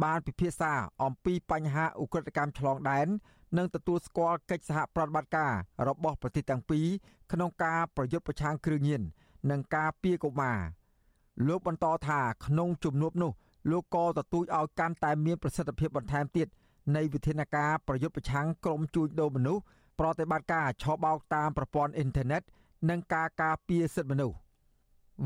[0.04, 0.74] បានពិភាក្សា
[1.04, 3.08] អំពីបញ្ហាឧក្រិដ្ឋកម្មឆ្លងដែន
[3.58, 5.54] និងទទួលស្គាល់កិច្ចសហប្រតិបត្តិការ
[5.88, 6.88] របស់ប្រទេសទាំងពីរ
[7.32, 9.02] ក្នុងការប្រយុទ្ធប្រឆាំងគ្រឿងញៀន
[9.52, 10.60] និងការពារកុមារ
[11.48, 13.32] លោកបន្តថាក្នុងជំនួបនោះ
[13.72, 16.48] លោកក៏ទទូចឲ្យកាន់តែមានប្រសិទ្ធភាពបន្ថែមទៀត
[16.96, 19.64] នៃវិធានការប្រយុទ្ធប្រឆាំងក្រុមជួញដូរមនុស្ស
[20.00, 22.42] ប្រតិបត្តិការឆបោកតាមប្រព័ន្ធអ៊ីនធឺណិត
[22.90, 24.38] និងការការពារសិទ្ធិមនុស្ស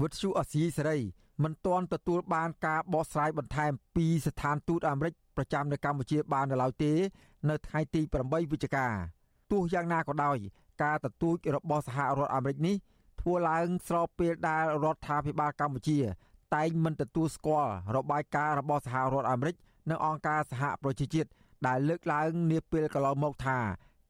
[0.01, 0.97] វិទ្យុអសីសេរី
[1.43, 6.91] មិនទាន់ទទួលបានការបកស្រាយបន្ថែមពីស្ថានទូតអាមេរិកប្រចាំនៅកម្ពុជាបាននៅឡើយទេ
[7.49, 8.87] នៅថ្ងៃទី8វិច្ឆិកា
[9.51, 10.37] ទោះយ៉ាងណាក៏ដោយ
[10.83, 12.75] ការទទូចរបស់សហរដ្ឋអាមេរិកនេះ
[13.23, 15.99] ធ្វើឡើងស្របពេលដែលរដ្ឋាភិបាលកម្ពុជា
[16.55, 19.55] តែងមិនទទួលស្គាល់របាយការណ៍របស់សហរដ្ឋអាមេរិក
[19.89, 21.29] និងអង្គការសហប្រជាជាតិ
[21.67, 23.59] ដែលលើកឡើងនាពេលកន្លងមកថា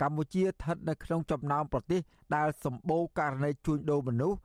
[0.02, 2.02] កម្ពុជាស្ថិតនៅក្នុងចំណោមប្រទេស
[2.36, 4.38] ដែលសម្បូរករណីជួញដូរមនុស្ស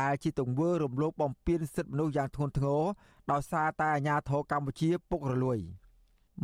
[0.00, 2.82] ដែលជាទង្វើរំលោភបំពានសិទ្ធិមនុស្សយ៉ាងធ្ងន់ធ្ងរ
[3.32, 5.58] ដោយសារតែអាញាធរកម្ពុជាពុករលួយ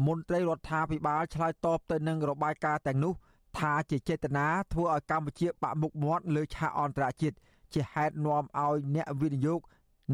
[0.06, 3.14] មន្ត្រីរដ្ឋាភិបាលឆ្លើយតបទៅនឹងរបាយការណ៍ទាំងនោះ
[3.58, 7.36] ថាជាចេតនាធ្វើឲ្យកម្ពុជាបាក់មុខមាត់លើឆាកអន្តរជាតិ
[7.74, 9.60] ជាហេតុនាំឲ្យអ្នកវិនិយោគ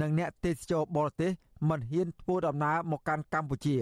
[0.00, 1.30] និងអ្នកទេសចរបរទេស
[1.68, 3.76] មិនហ៊ានធ្វើដំណើរមកកាន់កម្ពុជា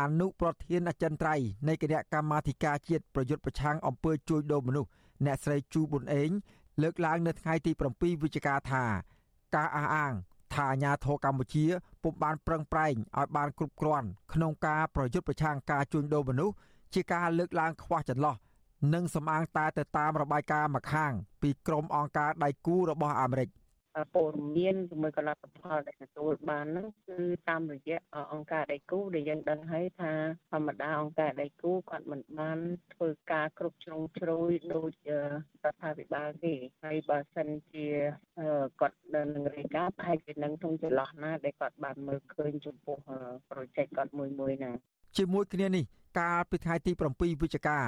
[0.00, 4.90] អនុប្រធានអចិន្ត្រៃយ៍នៃគណៈកម្មាធិការជាតិប្រយុទ្ធប្រឆាំងអំពើជួញដូរមនុស្ស
[5.24, 6.30] អ្នកស្រីជូប៊ុនអេង
[6.82, 8.84] លើកឡើងនៅថ្ងៃទី7វិច្ឆិកាថា
[9.56, 10.12] ការអះអាង
[10.54, 11.64] ថាអាញាធរកម្ពុជា
[12.02, 16.54] ពុំបានប្រឹងប្រែងឲ្យបានគ្រប់គ្រាន់ក្នុងការប្រយុទ្ធប្រឆាំងការជួញដូរមនុស្ស
[16.94, 18.34] ជាការលើកឡើងខ្វះចន្លោះ
[18.94, 21.12] និងសំអាងតែទៅតាមរបាយការណ៍ម្ខាង
[21.42, 23.48] ពីក្រុមអង្គការដៃគូរបស់អាមេរិក
[24.14, 27.18] ព័ត៌មានជាមួយក៏លទ្ធផលដែលទទួលបានហ្នឹងគឺ
[27.48, 27.98] តាមរយៈ
[28.32, 30.12] អង្គការដៃគូដែលយើងដឹងហើយថា
[30.52, 32.58] ធម្មតាអង្គការដៃគូគាត់មិនបាន
[32.94, 34.92] ធ្វើការគ្រប់ជ្រុងជ្រោយដូច
[35.64, 36.54] រដ្ឋាភិបាលទេ
[36.84, 37.86] ហើយបើសិនជា
[38.80, 42.96] គាត់នឹងរាយការណ៍ប្រហែលជានឹងក្នុងចន្លោះណាដែលគាត់បានមើលឃើញចំពោះ
[43.50, 44.72] project គាត់មួយមួយណា
[45.18, 45.84] ជាមួយគ្នានេះ
[46.20, 47.80] កាលពីថ្ងៃទី7វិច្ឆិកា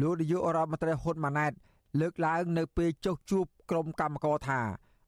[0.00, 1.52] លោកនាយករដ្ឋមន្ត្រីហ៊ុនម៉ាណែត
[2.00, 4.60] លើកឡើងនៅពេលចុះជួបក្រុមកម្មករថា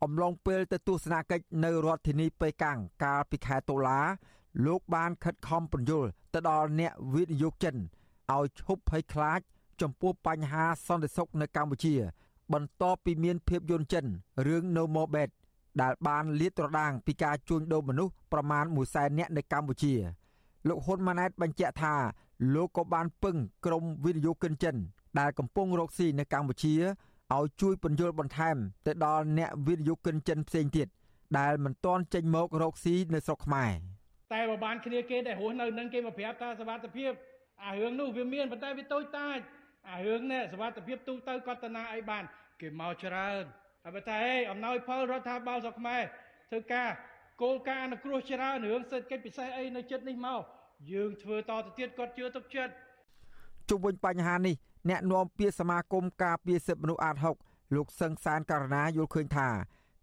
[0.03, 4.01] អំឡុងពេលទៅទស្សនកិច្ចនៅរដ្ឋធានីប៉េកាំងកាលពីខែតុលា
[4.67, 7.77] លោកបានខិតខំពន្យល់ទៅដល់អ្នកវិនិយោគចិន
[8.33, 9.41] ឲ្យឈប់ភ័យខ្លាច
[9.81, 11.95] ចំពោះបញ្ហាសន្តិសុខនៅកម្ពុជា
[12.53, 14.05] បន្ទាប់ពីមានភាពយន្តចិន
[14.47, 15.31] រឿង No More Bed
[15.81, 19.95] ដែលបានលាតត្រដាងពីការជួញដូរមនុស្សប្រមាណ100,000នាក់នៅកម្ពុជា
[20.69, 21.95] លោកហ៊ុនម៉ាណែតបញ្ជាក់ថា
[22.55, 23.37] លោកក៏បានពឹង
[23.67, 24.77] ក្រុមវិនិយោគិនចិន
[25.21, 26.75] ដែលកំពុងរកស៊ីនៅកម្ពុជា
[27.35, 30.89] ឲ្យជួយពន្យល់បន្ថែមទៅដល់អ្នកវិនិយោគិនចិនផ្សេងទៀត
[31.39, 33.73] ដែលមិនទាន់ចេញមករកស៊ីនៅស្រុកខ្មែរ
[34.33, 37.13] តែបើបានគ្នាគេដែលរស់នៅនឹងគេមកប្រាប់ថាសវត្ថភាព
[37.65, 39.39] អារឿងនោះវាមានប៉ុន្តែវាតូចតាច
[39.91, 42.23] អារឿងនេះសវត្ថភាពទូទៅកតនាអីបាន
[42.61, 43.45] គេមកច្រើន
[43.83, 46.03] ហើយបើថាហេអំណោយផលរដ្ឋាភិបាលស្រុកខ្មែរ
[46.51, 46.91] ធ្វើការ
[47.43, 50.43] គោលការណ៍អនុគ្រោះច្រើនរឿងសេដ្ឋកិច្ចពិសេសអីនៅចិត្តនេះមក
[50.91, 52.73] យើងធ្វើតទៅទៀតគាត់ជឿទុកចិត្ត
[53.69, 54.55] ជុំវិញបញ្ហានេះ
[54.89, 59.49] អ្នកនាំពាក្យសមាគមការពារសិទ្ធិមនុស្សអាត6លោកសឹងសានករណាយល់ឃើញថា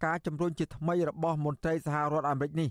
[0.04, 2.68] ការជំរុញជាថ្មីរបស់មន្ត្រីសហរដ្ឋអាមេរិកនេះ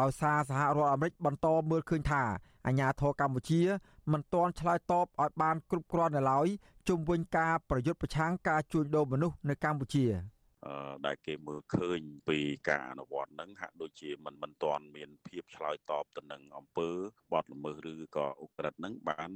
[0.00, 2.22] ដោយសារសហរដ្ឋអាមេរិកបន្តមើលឃើញថា
[2.66, 3.60] អាញាធរកម្ពុជា
[4.12, 6.46] មិនទាន់ឆ្លើយតបឲ្យបានគ្រប់គ្រាន់នៅឡើយ
[6.88, 10.04] ជុំវិញការប្រយុទ្ធប្រឆាំងការជួញដូរមនុស្សនៅកម្ពុជា
[11.06, 12.38] ដែលគេមើលឃើញពី
[12.68, 16.90] ការអនុវត្តនឹងហាក់ដូចជាមិនមិនទាន់មានភាពឆ្លើយតបទៅនឹងអំពើ
[17.32, 19.30] បទល្មើសឬក៏អ ுக ្រិតនឹងបាន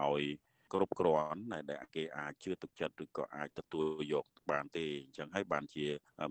[0.00, 0.24] ឲ្យ
[0.72, 1.40] គ្រប់គ្រាន់
[1.70, 5.86] ដែលគេអាចជឿទុកចិត្តឬក៏អាចទទួលយកបានទេអញ្ចឹងហើយបានជា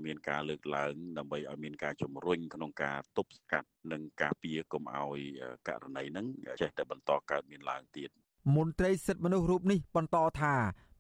[0.06, 5.22] មានការលើកឡើងដើម្បីឲ្យមានការជំរុញក្នុងការទប់ស្កាត់និងការពារកុំឲ្យ
[5.68, 6.26] ករណីហ្នឹង
[6.62, 8.10] ចេះតែបន្តកើតមានឡើងទៀត
[8.56, 10.56] មន្ត្រីសិទ្ធិមនុស្សរូបនេះបន្តថា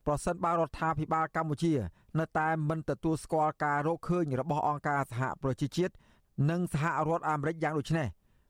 [0.06, 1.74] ប្រសិនបើរដ្ឋាភិបាលកម្ពុជា
[2.20, 5.94] នៅតែមិនទទួលស្គាល់ការរកឃើញរបស់អង្គការសហប្រជាជាតិ
[6.50, 8.08] និងសហរដ្ឋអាមេរិកយ៉ាងដូចនេះ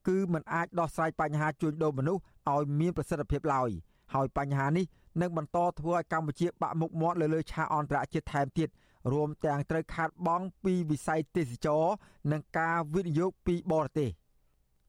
[0.08, 2.22] គឺมันអាចដោះស្រាយបញ្ហាជួញដូរមនុស្ស
[2.54, 3.70] ឲ្យមានប្រសិទ្ធភាពឡើយ
[4.14, 4.86] ហើយបញ្ហានេះ
[5.22, 8.70] នឹងបន្តធ្វើឲ្យកម្ពុជាបាក់មុខមាត់លើលើឆាកអន្តរជាតិថែមទៀត
[9.12, 11.84] រួមទាំងត្រូវខាតបង់ពីវិស័យទេសចរ
[12.32, 14.10] និងការវិនិយោគពីបរទេស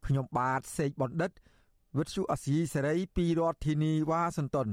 [0.07, 1.31] ខ្ញុំបាទសេកបណ្ឌិត
[1.99, 4.69] វិទ្យុអសីសេរីពីរដ្ឋធានីវ៉ាស៊ីនតោន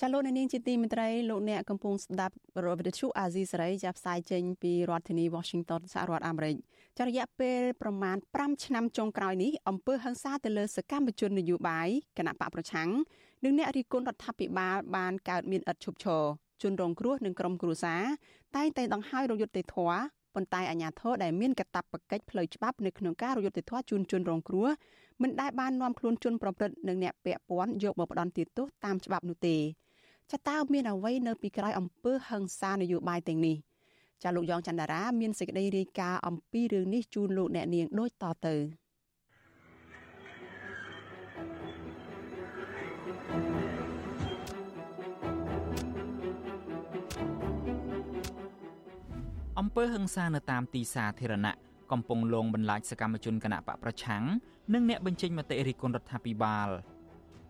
[0.00, 2.34] ចាលោកនាងជាទីមេត្រីលោកអ្នកកំពុងស្ដាប់
[2.64, 6.56] រវិទ្យុអាស៊ីសេរីចាប់ផ្សាយចេញពីរដ្ឋធានី Washington សហរដ្ឋអាមេរិក
[6.98, 11.88] ចារយៈពេលប្រមាណ5ឆ្នាំចុងក្រោយនេះអង្គើហ ংস ាទៅលើសកម្មជននយោបាយ
[12.18, 12.88] គណៈបកប្រឆាំង
[13.44, 16.22] និងអ្នករិះគន់រដ្ឋាភិបាលបានកើតមានឥតឈប់ឈរ
[16.62, 18.02] ជនរងគ្រោះនិងក្រុមគ្រួសារ
[18.56, 19.92] តែងតែដង្ហើយរយុទ្ធធរ
[20.34, 24.68] ប៉ុន្តែអាជ្ញាធរដែលមានកាតព្វកិច្ចផ្លូវច្បាប់នៅក្នុងការរយុទ្ធធរជូនជនរងគ្រោះ
[25.22, 29.56] មិនដែលបាននាំខ្លួនជនប្រព្រឹត្តនិងអ្នកពាក់ព័ន្ធយកមកផ្ដន់ទោសតាមច្បាប់នោះទេ
[30.32, 33.56] ចតើមានអ្វីនៅពីក្រោយអំពើហិង្សានយោបាយទាំងនេះ
[34.22, 38.56] ចាលោកយ៉ងច័ន្ទរាមានសេចក្តីរាយការណ៍អំពីរឿងនេះជូនលោកអ្នកនាងដូចតទៅ
[49.60, 51.52] អំពើហិង្សានៅតាមទីសាធារណៈ
[51.92, 54.22] កំពុងលងបន្លាចសកម្មជនគណៈបកប្រឆាំង
[54.74, 56.68] និងអ្នកបញ្ចេញមតិរិះគន់រដ្ឋាភិបាល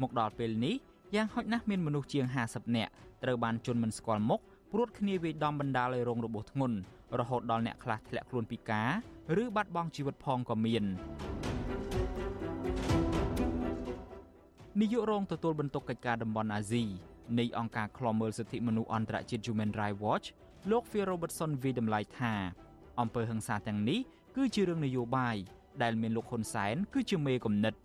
[0.02, 0.76] មកដល់ពេលនេះ
[1.14, 2.92] យ៉ាងហោចណាស់មានមនុស្សជាង50នាក់
[3.22, 4.40] ត្រូវបានជន់មិនស្គាល់មុខ
[4.72, 6.76] ព្រួតគ្នាវាយដំបណ្ដាលឲ្យរងរបួសធ្ងន់
[7.18, 8.88] រហូតដល់អ្នកខ្លះធ្លាក់ខ្លួនពិការ
[9.42, 10.84] ឬបាត់បង់ជីវិតផងក៏មាន
[14.80, 16.84] នាយករងទទួលបន្ទុកកិច្ចការតំបន់អាស៊ី
[17.38, 20.26] នៃអង្គការឃ្លាំមើលសិទ្ធិមនុស្សអន្តរជាតិ Human Rights Watch
[20.70, 22.32] លោក Phil Robertson វិតម្លៃថា
[23.00, 24.00] អំពើហិង្សាទាំងនេះ
[24.36, 25.36] គឺជារឿងនយោបាយ
[25.82, 27.78] ដែលមានលោកហ៊ុនសែនគឺជាមេកំណត់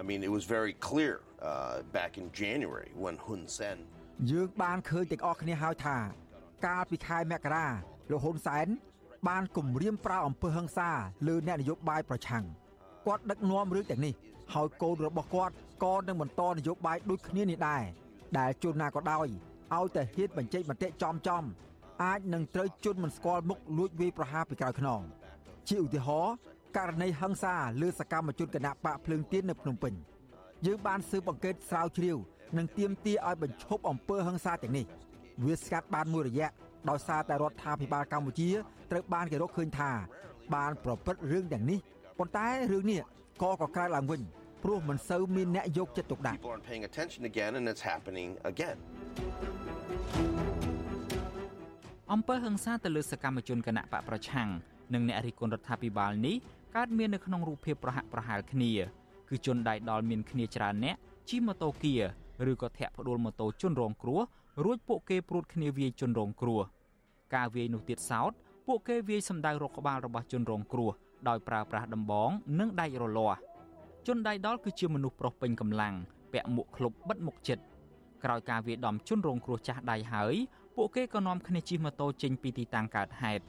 [0.00, 1.27] I mean it was very clear uh,
[1.96, 3.78] back in January when Hun Sen
[4.30, 5.96] យើងបានឃើញទាំងអស់គ្នាហើយថា
[6.66, 7.66] កាលពីខែមករា
[8.10, 8.66] លោកហ៊ុនសែន
[9.28, 10.90] បានគម្រាមប្រើអំពើហិង្សា
[11.28, 12.44] លើអ្នកនយោបាយប្រឆាំង
[13.06, 14.14] គាត់ដឹកនាំរឿងទាំងនេះ
[14.54, 17.82] ហើយកូនរបស់គាត់ក៏នឹងបន្តនយោបាយដូចគ្នានេះដែរ
[18.38, 19.26] ដែលជួនណាក៏ដោយ
[19.76, 21.44] ឲ្យតែហ៊ានបញ្ចេញមតិចំចំ
[22.04, 25.00] អាចនឹងត្រូវជន់មិនស្គាល់មុខលួចវាយប្រហារពីក្រោយខ្នង
[25.68, 26.34] ជាឧទាហរណ៍
[26.76, 29.94] ករណីហិង្សាលើសកម្មជនគណៈបកភ្លើងទៀននៅភ្នំពេញ
[30.66, 32.16] យើងបានស៊ើបអង្កេតស្រាវជ្រាវ
[32.58, 34.86] និងទាមទារឲ្យបញ្ឈប់អំពើហិង្សាទាំងនេះ
[35.44, 36.48] វាស្កាត់បានមួយរយៈ
[36.90, 38.50] ដោយសារតែរដ្ឋាភិបាលកម្ពុជា
[38.90, 39.90] ត្រូវបានគេរកឃើញថា
[40.54, 41.78] បានប្រព្រឹត្តរឿងទាំងនេះ
[42.18, 43.00] ប៉ុន្តែរឿងនេះ
[43.42, 44.20] ក៏កកើតឡើងវិញ
[44.64, 46.38] ព្រោះមិនសូវមានអ្នកយកចិត្តទុកដាក់
[52.12, 54.48] អំពើហិង្សាទៅលើសកម្មជនគណៈបកប្រឆាំង
[54.94, 56.36] និងអ្នករិះគន់រដ្ឋាភិបាលនេះ
[56.76, 58.72] កើតមាននៅក្នុងរូបភាពប្រហាក់ប្រហែលគ្នា
[59.28, 60.96] គឺជនដៃដល់មានគ្នាច្រើនអ្នក
[61.28, 61.94] ជិះម៉ូតូគៀ
[62.50, 64.20] ឬក៏ធាក់ផ្ដួលម៉ូតូជនរងគ្រោះ
[64.64, 66.60] រួចពួកគេព្រួតគ្នាវាយជនរងគ្រោះ
[67.34, 68.32] ការវាយនោះទៀតសោត
[68.66, 70.90] ពួកគេវាយសម្ដៅរកក្បាលរបស់ជនរងគ្រោះ
[71.28, 73.38] ដោយប្រើប្រាស់ដំបង និងដែករលាស់
[74.06, 75.94] ជនដៃដល់គឺជាមនុស្សប្រុសពេញកម្លាំង
[76.32, 77.58] ពាក់មួកឃ្លុបបិទមុខជិត
[78.24, 80.34] ក្រោយការវាយដំជនរងគ្រោះចាស់ដៃហើយ
[80.76, 83.44] ពួកគេក៏នាំគ្នាជិះម៉ូតូចេញពីទីតាំងកើតហេតុ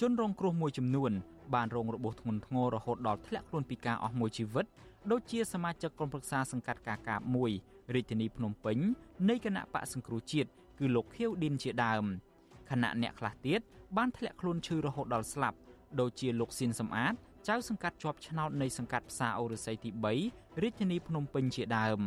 [0.00, 1.12] ជនរងគ្រោះមួយចំនួន
[1.54, 4.66] បានរងរបួសធ្ងន់ធ្ងររហូតដល់ធ្លាក់ខ្លួនពីការអស់មួយជីវិត
[5.10, 7.50] ដូចជាសមាជិកក្រុមប្រឹក្សាសង្កាត់កាកាបមួយ
[7.94, 8.78] រាជធានីភ្នំពេញ
[9.28, 12.04] នៃគណៈបកសង្គ្រោះជាតិគឺលោកខៀវឌិនជាដើម
[12.70, 13.60] ខណៈអ្នកខ្លះទៀត
[13.96, 15.58] បានធ្លាក់ខ្លួនឈឺរហូតដល់ស្លាប់
[16.00, 17.14] ដូចជាលោកស៊ីនសំអាត
[17.48, 19.90] ចៅសង្កាត់ជាប់ឆ្នោតនៃសង្កាត់ផ្សារអូរស័យទី
[20.26, 22.00] 3រាជធានីភ្នំពេញជាដើម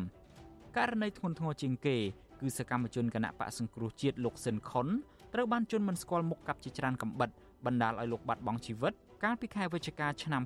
[0.78, 1.98] ករណីធ្ងន់ធ្ងរជាងគេ
[2.40, 4.88] គឺសកម្មជនគណៈបកសង្គ្រោះជាតិលោកស៊ិនខុន
[5.34, 7.30] ត្រូវបានជន់មិនស្គាល់មុខកាប់ជាច្រើនកំបិត
[7.66, 8.94] បណ្ដាលឲ្យលោកបាត់បង់ជីវិត
[9.24, 10.42] កាលពីខែវិច្ឆិកាឆ្នាំ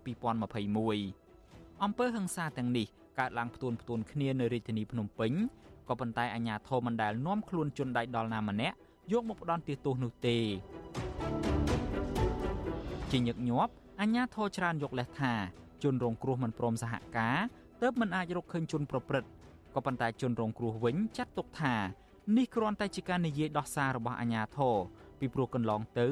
[0.90, 2.88] 2021អំពើហិង្សាទាំងនេះ
[3.20, 5.32] កើតឡើងផ្ទួនផ្ទួនគ្នានៅរាជធានីភ្នំពេញ
[5.90, 8.76] ក៏ប៉ុន្តែអាជ្ញាធរមិនដែលនាំខ្លួនជនដៃដល់ណាម្នាក់
[9.12, 10.38] យកមកផ្ដន់ទោសនោះទេ
[13.12, 13.72] ជាញឹកញាប់
[14.02, 15.34] អាជ្ញាធរច្រើនយកលេសថា
[15.84, 17.38] ជនរងគ្រោះមិនព្រមសហការ
[17.82, 19.30] ទើបមិនអាចរកឃើញជនប្រព្រឹត្ត
[19.76, 21.76] ក៏ប៉ុន្តែជនរងគ្រោះវិញចាត់ទុកថា
[22.38, 24.76] នេះគ្រាន់តែជាការនិយាយដោះសាររបស់អាជ្ញាធរ
[25.20, 26.08] ពីព្រោះកន្លងទៅ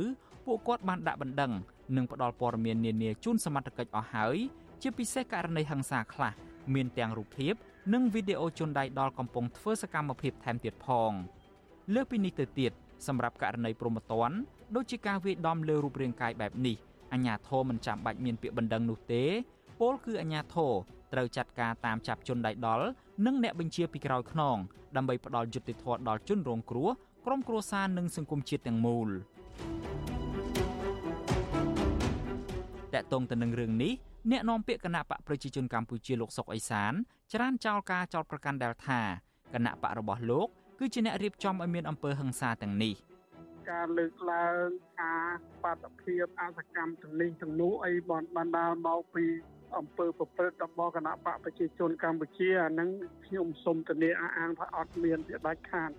[0.45, 1.51] ពួកគាត់បានដាក់បណ្ដឹង
[1.95, 4.37] និងផ្ដល់ព័ត៌មាននានាជូនសមត្ថកិច្ចអស់ហើយ
[4.81, 6.33] ជាពិសេសករណីហិង្សាខ្លះ
[6.73, 7.53] មានទាំងរូបភាព
[7.93, 11.11] និងវីដេអូជនដៃដល់កំពុងធ្វើសកម្មភាពថែមទៀតផង
[11.93, 12.71] លើសពីនេះទៅទៀត
[13.07, 14.31] សម្រាប់ករណីប្រមត្តន
[14.75, 16.75] ដូចជាការវាយដំលើរូបរាងកាយបែបនេះ
[17.13, 19.23] អាញាធរមិនចាំបាច់មានពាក្យបណ្ដឹងនោះទេ
[19.79, 20.71] ពលគឺអាញាធរ
[21.13, 22.85] ត្រូវចាត់ការតាមចាប់ជនដៃដល់
[23.25, 24.57] និងអ្នកបញ្ជាពីក្រោយខ្នង
[24.95, 26.89] ដើម្បីផ្ដល់យុត្តិធម៌ដល់ជនរងគ្រោះ
[27.25, 29.09] ក្រុមគ្រួសារនិងសង្គមជាតិទាំងមូល
[32.95, 33.93] តកតងទៅនឹងរឿងនេះ
[34.31, 36.93] អ្នកនាំពាក្យគណៈបកប្រជាជនកម្ពុជាលោកសុកអេសាន
[37.33, 39.01] ច្រានចោលការចោតប្រកាន់ដែលថា
[39.53, 40.47] គណៈបករបស់លោក
[40.79, 42.93] គឺជាអ្នករៀបចំឲ្យមានអំពើហិង្សាទាំងនេះ
[43.71, 44.67] ការលើកឡើង
[45.01, 45.29] ការ
[45.63, 49.25] បាតុភិបអសកម្មទាំងនេះទាំងនោះអីបានបណ្ដាលមកពី
[49.77, 52.89] អង្គើប្រព្រឹត្តរបស់គណៈបកប្រជាជនកម្ពុជាអានឹង
[53.25, 55.91] ខ្ញុំសូមធានាអះអាងថាអត់មានវាដាច់ខាត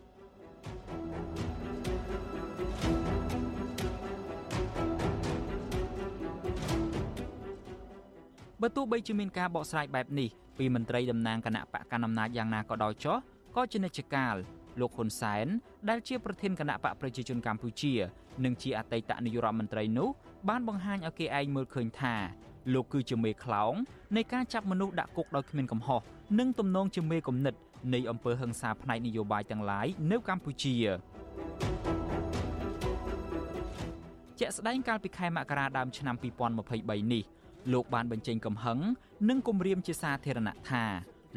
[8.64, 13.16] បើទោះបីជាមានការបកស្រាយបែបនេះពីមន្ត្រីតំណាងគណៈបកកណ្ដាលអំណាចយ៉ាងណាក៏ដោយចុះ
[13.56, 14.34] ក៏ជានិច្ចកាល
[14.80, 15.46] លោកហ៊ុនសែន
[15.88, 17.92] ដែលជាប្រធានគណៈបកប្រជាជនកម្ពុជា
[18.44, 20.08] និងជាអតីតនាយករដ្ឋមន្ត្រីនោះ
[20.48, 22.14] បានបង្ហាញឲ្យគេឯងមើលឃើញថា
[22.74, 23.74] លោកគឺជាមេខ្លោង
[24.16, 26.00] នៃការចាប់មនុស្សដាក់គុកដោយគ្មានកំហុស
[26.38, 27.54] និងទំនងជាមេគំនិត
[27.94, 30.74] នៃអំពើហិង្សាផ្នែកនយោបាយទាំងឡាយនៅកម្ពុជា
[34.38, 37.24] ជាក់ស្ដែងកាលពីខែមករាដើមឆ្នាំ2023នេះ
[37.72, 38.78] លោកបានបញ្ចេញកំហឹង
[39.28, 40.84] និងគំរាមជាសាធារណៈថា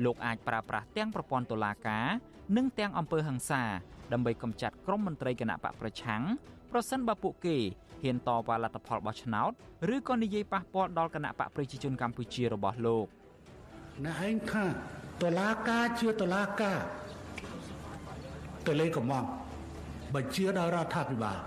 [0.05, 2.07] លោកអាចប្រើប្រាស់ទាំងប្រព័ន្ធតុលាការ
[2.57, 3.63] និងទាំងអំពើហិង្សា
[4.13, 6.21] ដើម្បីកម្ចាត់ក្រុមមន្ត្រីគណៈបកប្រឆាំង
[6.71, 7.57] ប្រសិនបើពួកគេ
[8.01, 9.51] ហ៊ានតវ៉ាលទ្ធផលបោះឆ្នោត
[9.95, 13.05] ឬក៏និយាយប៉ះពាល់ដល់គណៈបកប្រជាជនកម្ពុជារបស់លោក
[14.05, 14.65] អ្នកឯងថា
[15.21, 16.79] តុលាការជាតុលាការ
[18.67, 19.13] ទៅលេខកំង
[20.15, 21.37] បញ្ជាដល់រដ្ឋាភិបាល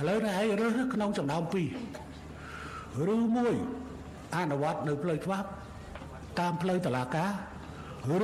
[0.00, 1.68] ឥឡូវអ្នកឯងរើសក្នុងចំណោមពីរ
[3.14, 3.54] ឬមួយ
[4.36, 5.48] អនុវត្តនៅផ្លូវច្បាប់
[6.40, 7.30] តាមផ្លូវតុលាការ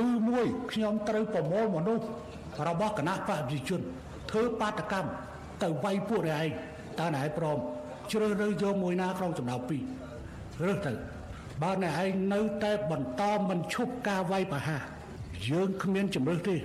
[0.05, 2.05] ឬមួយខ្ញុំត្រូវប្រមូលមនុស្ស
[2.67, 3.81] របស់គណៈបព្វជិជន
[4.31, 5.09] ធ្វើបាតកម្ម
[5.63, 6.47] ទៅវាយពួកឯង
[6.99, 7.57] តើណែព្រម
[8.11, 9.83] ជ្រើសរើសយកមួយណាក្នុងចំណោមពីរ
[10.63, 10.93] រើសទៅ
[11.63, 14.81] បើណែឯងនៅតែបន្តមិនឈប់ការវាយប្រហារ
[15.49, 16.55] យើងគ្មានជំរឿសទេ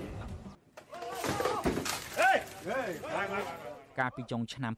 [3.99, 4.73] កាលពីចុងឆ្នាំ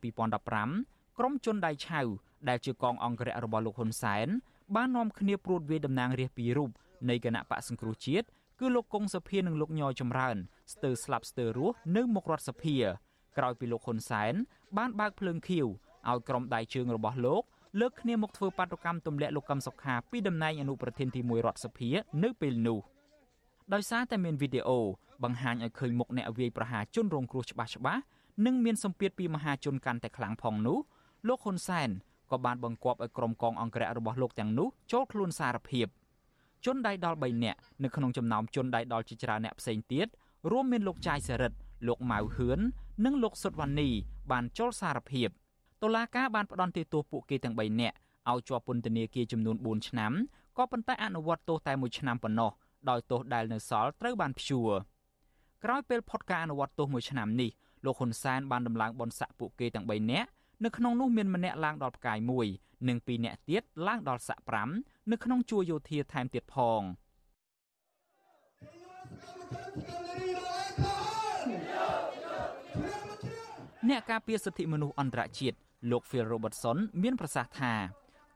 [0.61, 2.01] 2015ក្រុមជនដៃឆៅ
[2.49, 4.29] ដែលជាកងអង្គរៈរបស់លោកហ៊ុនសែន
[4.77, 6.71] បាននាំគ្នាព្រួតវាយតំណាងរាស្ត្រពីររូប
[7.09, 8.27] នៃគណៈបកសង្គ្រោះជាតិ
[8.61, 10.37] គឺលោកកុងសុភានិងលោកញយចម្រើន
[10.73, 12.77] ស្ទើរស្លាប់ស្ទើររស់នៅមុខរដ្ឋសភា
[13.39, 14.35] ក្រោយពីលោកហ៊ុនសែន
[14.77, 15.67] បានបើកភ្លើងខៀវ
[16.09, 17.43] ឲ្យក្រុមដៃជើងរបស់លោក
[17.81, 21.89] លើកគ្នាមកធ្វើបាតុកម្មទម្លាក់លោកកឹមសុខាពីតំណែងអនុប្រធានទី1រដ្ឋសភា
[22.23, 22.79] នៅពេលនោះ
[23.75, 24.81] ដោយសារតែមានវីដេអូ
[25.25, 28.03] បង្ហាញឲ្យឃើញមុខអ្នកវាយប្រហារជនរងគ្រោះច្បាស់ច្បាស់
[28.47, 30.79] និងមានសម្ពាធពីមហាជនកាន់តែខ្លាំងផងនោះ
[31.29, 31.91] លោកហ៊ុនសែន
[32.33, 35.87] ក៏បានបង្គាប់ឲ្យក្រុមកងអង្គរៈរបស់លោកទាំងនោះចូលខ្លួនសារភាព
[36.65, 40.07] ជនដៃដល់3នាក់នៅក្នុងចំណោមជនដៃដល់ជាច្រើនអ្នកផ្សេងទៀត
[40.51, 41.53] រួមមានលោកចាយសេរិត
[41.89, 42.59] លោកម៉ៅហឿន
[43.05, 43.89] និងលោកសុតវណ្ណី
[44.31, 45.29] បានចូលសារភាព
[45.83, 47.97] តុលាការបានផ្តន្ទាទោសពួកគេទាំង3នាក់
[48.31, 50.13] ឲ្យជាប់ពន្ធនាគារចំនួន4ឆ្នាំ
[50.59, 52.51] ក៏ប៉ុន្តែអនុវត្តទោសតែ1ឆ្នាំប៉ុណ្ណោះ
[52.91, 54.71] ដោយទោសដែលនៅសល់ត្រូវបានព្យួរ
[55.65, 57.51] ក្រោយពេលផុតការអនុវត្តទោស1ឆ្នាំនេះ
[57.85, 60.29] លោកហ៊ុនសែនបានដំឡើងបនស័កពួកគេទាំង3នាក់
[60.65, 62.19] នៅក្នុងនោះមានម្នាក់ឡើងដល់ផ្កាយ
[62.53, 64.39] 1និង2នាក់ទៀតឡើងដល់ស័ក
[64.77, 66.83] 5នៅក្នុងជួរយោធាថែមទៀតផង
[73.89, 75.57] អ្នកការពារសិទ្ធិមនុស្សអន្តរជាតិ
[75.91, 77.73] លោក Phil Robertson មានប្រសាសន៍ថា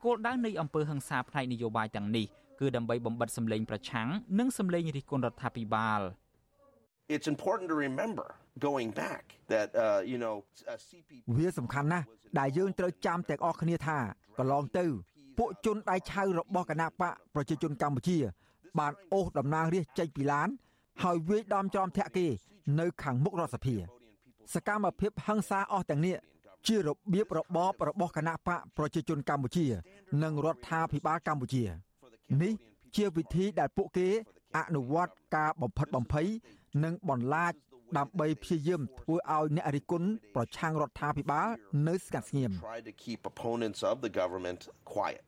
[0.04, 2.26] គោលដៅនៃអំពើហិង្សាផ្នែកនយោបាយទាំងនេះ
[2.60, 4.08] គឺដើម្បីបំបិតសម្លេងប្រឆាំង
[4.38, 6.00] និងសម្លេងរិះគន់រដ្ឋាភិបាល
[7.14, 8.26] It's important to remember
[8.66, 9.22] going back
[9.52, 10.34] that uh you know
[10.88, 12.06] CP វាសំខាន់ណាស់
[12.38, 13.98] ដែលយើងត្រូវចាំទាំងអស់គ្នាថា
[14.38, 14.84] កន្លងទៅ
[15.38, 18.18] ពួកជនដៃឆៅរបស់គណៈបកប្រជាជនកម្ពុជា
[18.78, 20.48] បានអូសតំណាងរាស្ត្រចេញពីឡាន
[21.02, 22.26] ហើយវាយដំចំធាក់គេ
[22.80, 23.76] នៅខាងមុខរដ្ឋសភា
[24.54, 26.16] សកម្មភាពហិង្សាអស់ទាំងនេះ
[26.66, 29.66] ជារបៀបរបបរបស់គណៈបកប្រជាជនកម្ពុជា
[30.22, 31.64] និងរដ្ឋាភិបាលកម្ពុជា
[32.42, 32.52] នេះ
[32.96, 34.08] ជាវិធីដែលពួកគេ
[34.56, 36.26] អនុវត្តការបំផិតបំភ័យ
[36.84, 37.52] និងបន្លាច
[37.98, 41.48] ដើម្បីព្យាយាមធ្វើឲ្យអ្នករិះគន់ប្រឆាំងរដ្ឋាភិបាល
[41.88, 44.60] នៅស្ងាត់ស្ងៀម try to keep opponents of the government
[44.94, 45.24] quiet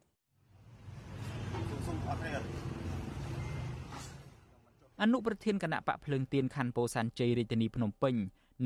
[5.02, 8.14] អនុប្រធានគណៈបកភ្លើងទៀនខណ្ឌពោធិ៍សែនជ័យរាជធានីភ្នំពេញ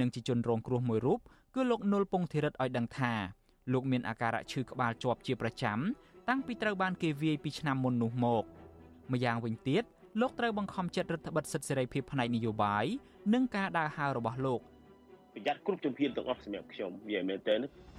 [0.00, 1.20] និងជាជនរងគ្រោះមួយរូប
[1.54, 3.12] គឺលោកនុលពងធីរិតឲ្យដឹងថា
[3.72, 5.78] លោកមានអាការៈឈឺក្បាលជាប់ជាប្រចាំ
[6.28, 8.44] តាំងពីត្រូវបានគេវាយពីឆ្នាំមុននោះមក
[9.12, 9.84] ម្យ៉ាងវិញទៀត
[10.20, 12.84] លោកត្រូវបង្ខំចិត្តរដ្ឋបិទសិទ្ធិសេរីភាពផ្នែកនយោបាយ
[13.34, 14.60] និងការដើរហើររបស់លោក
[15.34, 17.54] ប្រយ័ត្នគ្រប់ជំហានទាំងអស់សម្រាប់ខ្ញុំនិយាយមែនទេ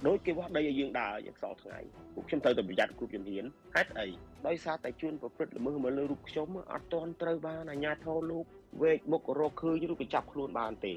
[0.06, 1.78] ដូចគេវាស់ដីឲ្យយើងដើរយ៉ាងសល់ថ្ងៃ
[2.14, 3.44] ពួកខ្ញុំត្រូវតែប្រយ័ត្នគ្រប់ជំហាន
[3.74, 4.08] ហេតុអី
[4.46, 8.44] ដោយសារតែជួនប្រព្រឹត្តល្មើសមកលើរូបខ្ញុំអត់ទាន់ត្រូវបានអាជ្ញាធរលោក
[8.82, 10.92] វេកមុខរកឃើញឬក៏ចាប់ខ្លួនបានទេ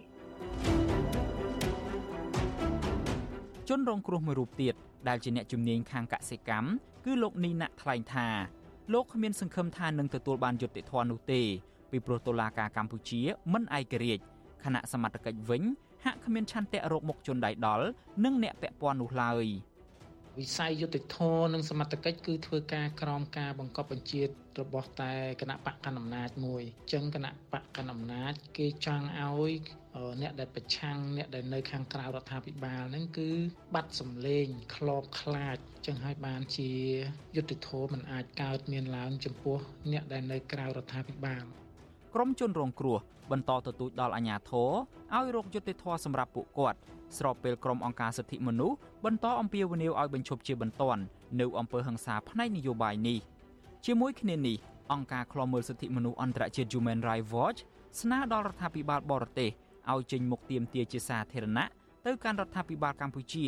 [3.70, 4.76] ជនរងគ្រោះមួយរូបទៀត
[5.08, 6.68] ដែលជាអ្នកជំនាញខាងកសិកម្ម
[7.06, 8.28] គឺលោកនីណាក់ថ្លែងថា
[8.92, 11.42] លោកគ្មានសង្ឃឹមថានឹងទទួលបានយុត្តិធម៌នោះទេ
[11.92, 13.22] ពីព្រោះតុលាការកម្ពុជា
[13.54, 14.24] មិនឯករាជ្យ
[14.64, 15.62] គណៈសមត្ថកិច្ចវិញ
[16.06, 17.86] ហាក់គ្មានឆន្ទៈរកមុខជនដៃដល់
[18.24, 19.46] និងអ្នកពាក់ព័ន្ធនោះឡើយ
[20.40, 21.18] វិស័យយុតិធធ
[21.54, 24.28] និងសមត្ថកិច្ចគឺធ្វើការក្រោមការបង្កប់បញ្ជារ
[24.74, 29.52] បស់តែគណៈបកកណ្ដាលអំណាចមួយអញ្ចឹងគណៈបកកណ្ដាលអំណាចគេចង់ឲ្យ
[30.22, 33.30] អ្នកដែលប្រឆាំងអ្នកដែលនៅខាងក្រៅរដ្ឋាភិបាលហ្នឹងគឺ
[33.76, 35.58] បាត់សម្លេងក្របខ្លាច
[35.88, 36.72] ចឹងហើយបានជា
[37.36, 39.58] យុទ្ធធម៌មិនអាចកើតមានឡើងចំពោះ
[39.92, 41.44] អ្នកដែលនៅក្រៅរដ្ឋាភិបាល
[42.14, 43.00] ក្រមជនរងគ្រោះ
[43.32, 44.72] បន្តទទូចដល់អាជ្ញាធរ
[45.16, 46.80] ឲ្យរកយុត្តិធម៌សម្រាប់ពួកគាត់
[47.18, 51.02] ស្របពេលក្រុមអង្គការសិទ្ធិមនុស្សបន្តអំពាវនាវឲ្យបញ្ឈប់ជាបន្ទាន់
[51.40, 53.20] នៅអំពើហិង្សាផ្នែកនយោបាយនេះ
[53.86, 54.58] ជាមួយគ្នានេះ
[54.92, 57.60] អង្គការឃ្លាំមើលសិទ្ធិមនុស្សអន្តរជាតិ Human Rights Watch
[58.02, 59.50] ស្នើដល់រដ្ឋាភិបាលបរទេស
[59.92, 61.68] ឲ្យចេញមុខទាមទារជាសាធារណៈ
[62.06, 63.46] ទៅកាន់រដ្ឋាភិបាលកម្ពុជា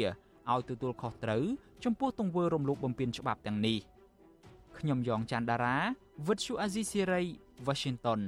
[0.51, 1.43] ឲ្យទទួលខុសត្រូវ
[1.83, 3.77] ចំពោះទង្វើរំលោភបំពានច្បាប់ទាំងនេះ
[4.77, 5.77] ខ្ញុំយ៉ងច័ន្ទដារា
[6.27, 7.21] វិទ្យុអាស៊ីសេរី
[7.67, 8.19] Washington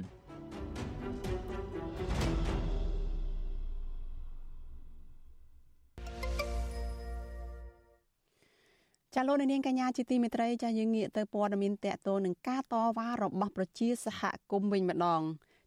[9.20, 15.22] ចាលោកនាងកញ្ញាជាទីមេត្រីចាយើងងាកទៅព័ត៌មានតកតនឹងការតវ៉ារបស់ប្រជាសហគមន៍វិញម្ដង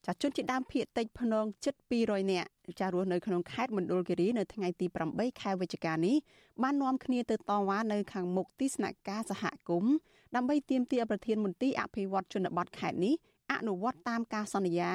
[0.05, 2.49] ចាជនជាដើមភៀកតិចភ្នងជិត200នាក់
[2.79, 6.15] ចារស់នៅក្នុងខេត្តមណ្ឌលគិរីនៅថ្ងៃទី8ខែវិច្ឆិកានេះ
[6.63, 9.93] បាននាំគ្នាទៅតវ៉ានៅខាងមុខទីស្នាក់ការសហគមន៍
[10.35, 13.15] ដើម្បីទាមទារប្រធានមន្ទីរអភិវឌ្ឍជនបទខេត្តនេះ
[13.51, 14.91] អនុវត្តតាមការសន្យា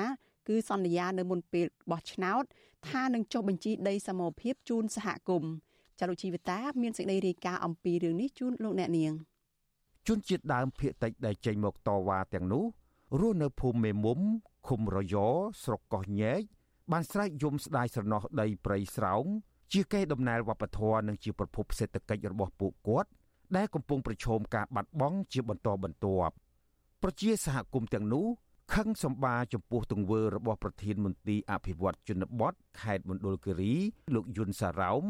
[0.49, 2.45] គឺសន្យានៅមុនពេលបោះឆ្នោត
[2.89, 5.53] ថានឹងចុះបញ្ជីដីសមរភាពជូនសហគមន៍
[5.99, 9.13] ចារុជីវិតាមានសេចក្តីរាយការណ៍អំពីរឿងនេះជូនលោកអ្នកនាង
[10.09, 12.65] ជនជាតិដើមភៀកតិចដែលចេញមកតវ៉ាទាំងនោះ
[13.21, 14.21] រស់នៅភូមិមេមុំ
[14.69, 15.17] ឃុំរយ
[15.63, 16.43] ស្រុកកោះញែក
[16.93, 19.25] បានស្រែកយំស្ដាយស្រណោះដីព្រៃស្រោង
[19.73, 23.11] ជាកេរដំណែលវប្បធម៌និងជាប្រភពសេដ្ឋកិច្ចរបស់ពួកគាត់
[23.57, 26.35] ដែលកំពុងប្រឈមការបាត់បង់ជាបន្តបន្ទាប់
[27.03, 28.27] ប្រជាសហគមន៍ទាំងនោះ
[28.75, 33.75] ខឹងសម្បាចំពោះទង្វើរបស់ប្រធានមន្ទីរអភិវឌ្ឍជនបទខេត្តមណ្ឌលគិរី
[34.15, 35.05] លោកយុនសារ៉ោម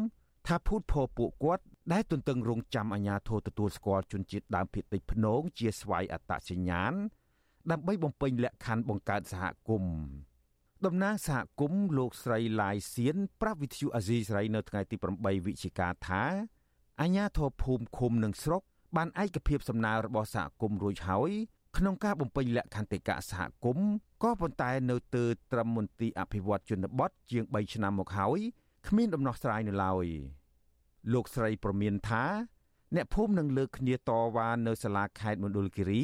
[0.47, 6.93] ថាភូតភរពួកគាត់ដែលទន្ទឹងរង់ចាំអាញាធរទទួលស្គាល់ជនជាតិដើមភាគតិចភ្នងជាស្វ័យអត្តសញ្ញាណ
[7.71, 9.95] ដើម្បីបំពេញលក្ខខណ្ឌបង្កើតសហគមន៍
[10.85, 16.23] តំណាងសហគមន៍លោកស្រីឡាយសៀនប្រាប់វិទ្យុអាស៊ីសេរីនៅថ្ងៃទី8វិច្ឆិកាថា
[17.01, 18.61] អាញាធរភូមិឃុំនិងស្រុក
[18.95, 21.31] បានឯកភាពសំណើរបស់សហគមន៍រួចហើយ
[21.77, 23.89] ក្នុងការបំពេញលក្ខន្តិកៈសហគមន៍
[24.23, 28.39] ក៏ប៉ុន្តែនៅទើត្រឹមមន្ទីរអភិវឌ្ឍជនបទជាង3ឆ្នាំមកហើយ
[28.87, 30.05] គ្មានដំណោះស្រាយនៅឡើយ
[31.13, 32.23] លោកស្រីប្រមានថា
[32.95, 36.03] អ្នកភូមិនឹងលើកគ្នាតវ៉ានៅសាលាខេត្តមណ្ឌលគិរី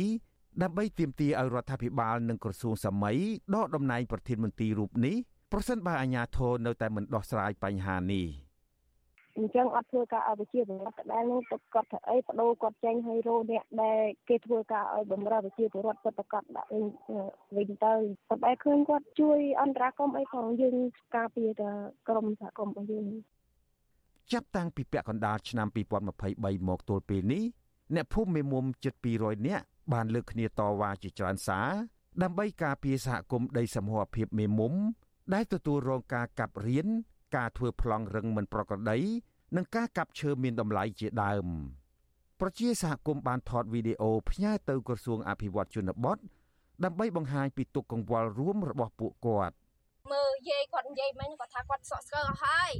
[0.61, 3.17] ដើម្បីទាមទារឲ្យរដ្ឋាភិបាលនិងក្រសួងសម័យ
[3.55, 5.15] ដកតំណែងប្រធានមន្ត្រីរូបនេះ
[5.51, 8.25] ប្រសិនបើអាជ្ញាធរនៅតែមិនដោះស្រាយបញ្ហានេះ
[9.37, 16.85] អញ្ចឹងអត់ធ្វើការឲ្យប្រជាពលរដ្ឋដដែលនឹងទៅគាត់ធ្វើអីបដូរគាត់ចេញឲ្យរោអ្នកដែលគេធ្វើការឲ្យបំរើប្រជាពលរដ្ឋគាត់ទៅគាត់ដាក់វិញ
[17.57, 17.93] វិញទៅ
[18.29, 20.75] តែបែរឃើញគាត់ជួយអន្តរាគមអីផងយើង
[21.15, 21.69] ការពារតែ
[22.09, 23.05] ក្រមសហគមន៍របស់យើង
[24.31, 25.67] ចាប់តាំងពីពាក់កណ្ដាលឆ្នាំ
[26.17, 27.43] 2023មកទល់ពេលនេះ
[27.95, 31.69] អ្នកភូមិមេមុំជិត200នាក់បានលើកគ្នាតវ៉ាជាច្រើនសារ
[32.21, 34.73] ដើម្បីការពារសហគមន៍ដីសមូហភាពមេមុំ
[35.33, 36.87] ដែលទទួលរងការកាប់រៀន
[37.35, 38.99] ការធ្វើប្លង់រឹងមិនប្រក្រតី
[39.55, 41.47] និងការកាប់ឈើមានតម្លៃជាដើម
[42.39, 46.17] ប្រជាសហគមន៍បានថតវីដេអូផ្ញើទៅក្រសួងអភិវឌ្ឍជនបទ
[46.83, 49.55] ដើម្បីបង្ហាញពីទុកកង្វល់រួមរបស់ពួកគាត់
[50.11, 52.71] មើលយាយគាត់និយាយមិញគាត់ថាគាត់សក់ស្កើអស់ហើយ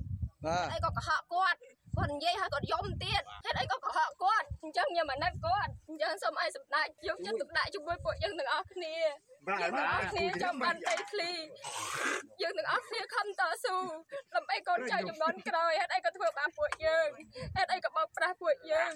[0.45, 1.57] បាទអីក៏កុហកគាត់
[1.97, 8.95] គាត់និយាយហើយគាត់យំទៀតហេតុអីក៏កុហកគាត់អញ្ចឹងខ្ញុំអាណិតគាត់អញ្ចឹងសូមឲ្យសម្ដេចយកចិត្តទុកដាក់ជាមួយពួកយើងទាំងអស់គ្នា
[9.47, 11.31] យើងទាំងអស់គ្នាចាំបានដីធ្លី
[12.41, 13.77] យើងទាំងអស់គ្នាខំតស៊ូ
[14.35, 17.07] ដើម្បីកូនចៅចំនួនក្រោយហេតុអីក៏ធ្វើបាបពួកយើង
[17.57, 18.91] ហេតុអីក៏បោកប្រាស់ពួកយើង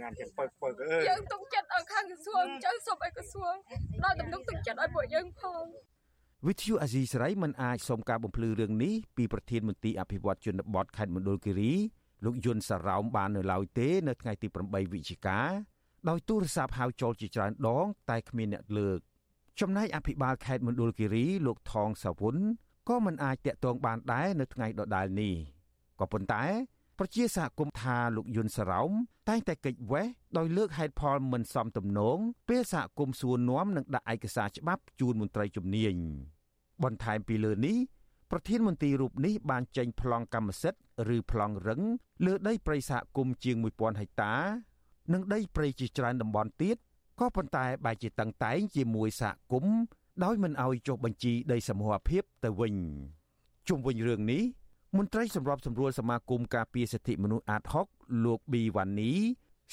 [0.00, 3.54] ងានជាពើពើអើយយើងទុកចិត្តឲ្យខាងក្រសួងចៅសូមឲ្យក្រសួង
[4.04, 5.64] ដល់ទំនុកទុកចិត្តឲ្យពួកយើងផង
[6.46, 11.72] វិទ្យុអាស៊ីសេរីមិនអាចសុំការបំភ្លឺរឿងនេះពីប្រធានមន្ត្រីអភិវឌ្ឍជនបទខេត្តមណ្ឌលគិរី
[12.24, 15.40] លោកយុនសារ៉ោមបាននៅឡើយទេនៅថ្ងៃទី8វិច្ឆិកា
[16.08, 19.00] ដោយទូរស័ព្ទហៅចូលជាច្រើនដង តែគ្មានអ្នកលើក
[19.60, 22.36] ចំណែកអភិបាលខេត្តមណ្ឌលគិរីលោកថងសាវុន
[22.88, 25.34] ក៏មិនអាចតាក់ទងបានដែរនៅថ្ងៃដដែលនេះ
[26.00, 26.44] ក៏ប៉ុន្តែ
[26.98, 28.90] ប្រជាសហគមន៍ថាលោកយុនសារ៉ោម
[29.28, 30.06] តែងតែកិច្ចវេះ
[30.38, 35.94] ដោយលើកហេតុផលមិនសមទំនងពេលសហគមន៍សួរនាំនិងដាក់ឯកសារច្បាប់ជូនមន្ត្រីជំនាញ
[36.84, 37.76] បន្ថែមពីលើនេះ
[38.30, 40.80] ប្រធានមន្ត្រីរូបនេះបានចេញប្លង់កម្មសិទ្ធិ
[41.16, 41.80] ឬប្លង់រឹង
[42.26, 44.34] លើដីព្រៃសហគមន៍ជាង1000ហិកតា
[45.12, 46.76] និងដីព្រៃជាច្រើនតំបន់ទៀត
[47.18, 49.78] ក៏ប៉ុន្តែបែរជាតឹងតែងជាមួយសហគមន៍
[50.24, 52.74] ដោយមិនអោយចុះបញ្ជីដីសមូហភាពទៅវិញ
[53.68, 54.42] ជុំវិញរឿងនេះ
[54.96, 57.62] មន្ត្រីសម្របសម្រួលសមាគមការពារសិទ្ធិមនុស្សអាត
[57.92, 59.12] 6លោកប៊ីវ៉ានី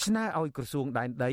[0.03, 1.31] ស្នើឲ្យក្រសួងដែនដី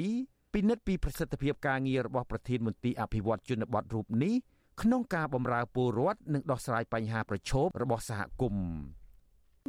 [0.52, 4.34] ពិនិត្យពីប្រសិទ្ធភាពការងាររបស់ប្រធានមន្ត្រីអភិវឌ្ឍជនបទរូបនេះ
[4.82, 9.01] ក្នុងការបម្រើពលរដ្ឋនិងដោះស្រាយបញ្ហាប្រឈមរបស់សហគមន៍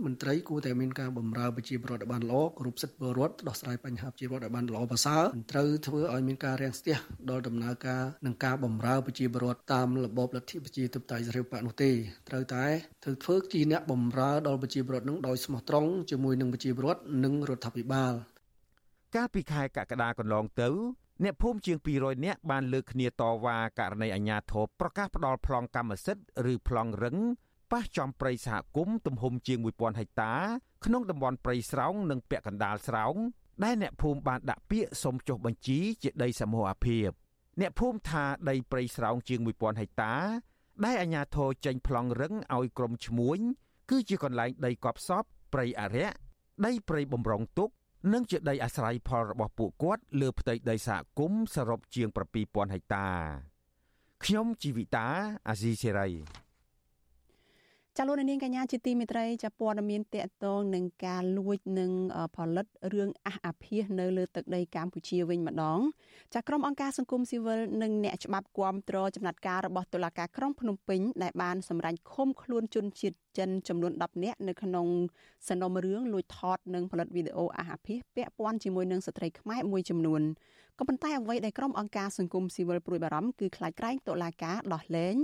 [0.02, 6.98] មន្ត្រីគួរតែមានការបម្រើប្រជាពលរដ្ឋឲ្យបានល្អគ្រប់សិទ្ធិពលរដ្ឋដោះស្រាយបញ្ហាប្រជាពលរដ្ឋឲ្យបានល្អប្រសើរមិនត្រូវធ្វើឲ្យមានការរាំងស្ទះ
[7.30, 11.92] ដល់ដំណើរការនិងការបម្រើប្រជាពលរដ្ឋតាមរបបលទ្ធិប្រជាធិបតេយ្យសេរីបកនោះទេ
[12.30, 12.66] ត្រូវតែ
[13.04, 18.14] ធ្វើធ្វើជាអ្នកបម្រើដល់ប្រជាពលរដ្ឋនឹងដោយស្មោះត្រង់ជាមួយនឹងប្រជាពលរដ្ឋនិងរដ្ឋាភិបាល
[19.16, 20.70] កាលពីខែកក្កដាកន្លងទៅ
[21.24, 27.18] អ្នកភូមិជាង200នាក់បានលើកគ្នាតវ៉ាករណីអាជ្ញាធរប្រកាសផ្ដាល់ប្លង់កម្មសិទ្ធិឬប្លង់រឹង
[27.74, 30.34] ប៉ះចំព្រៃសហគមន៍ទំហំជាង1000ហិកតា
[30.86, 33.16] ក្នុងតំបន់ព្រៃស្រោងនិងពាក់កណ្ដាលស្រោង
[33.64, 37.10] ដែលអ្នកភូមិបានដាក់ពាក្យសុំចុះបញ្ជីជាដីសមូហភាព
[37.62, 40.14] អ្នកភូមិថាដីព្រៃស្រោងជាង1000ហិកតា
[40.86, 43.40] ដែលអាជ្ញាធរចេញប្លង់រឹងឲ្យក្រុមឈ្មួញ
[43.90, 46.10] គឺជាកន្លែងដីកប់សពព្រៃអរិយ
[46.66, 47.70] ដីព្រៃបំរុងទុក
[48.14, 52.08] និងជាដីអាស្រ័យផលរបស់ពួកគាត់លើផ្ទៃដីសហគមន៍សរុបជាង
[52.42, 53.08] 7000ហិកតា
[54.24, 55.08] ខ្ញុំជីវិតា
[55.48, 56.10] អាស៊ីសេរី
[57.98, 61.92] ចាលោកនាងកញ្ញាជាទីមេត្រីចាព័ត៌មានតកតងនឹងការលួចនិង
[62.36, 65.80] ផលិតរឿងអះអាភាសនៅលើទឹកដីកម្ពុជាវិញម្ដង
[66.34, 74.88] ចាក្រុមអង្គការសង្គមស៊ីវិលនិងអ្នកច្បាប់គាំទ្រចំណាត់ការរបស់តុលាការក្រុងភ្នំពេញដែលបានសម្រេចឃុំខ្លួនជនជាតិ ចិនចំនួន10នាក់នៅក្នុង
[75.48, 80.22] សំណុំរឿងលួចថតនិងផលិតវីដេអូអះអាភាសពាក់ព័ន្ធជាមួយនឹងស្ត្រីខ្មែរមួយចំនួន
[80.80, 85.16] ក៏ប៉ុន្តែអ្វីដែលក្រុមអង្គការសង្គមស៊ីវិលព្រួយបារម្ភគឺខ្លាចក្រែងតុលាការដោះលែង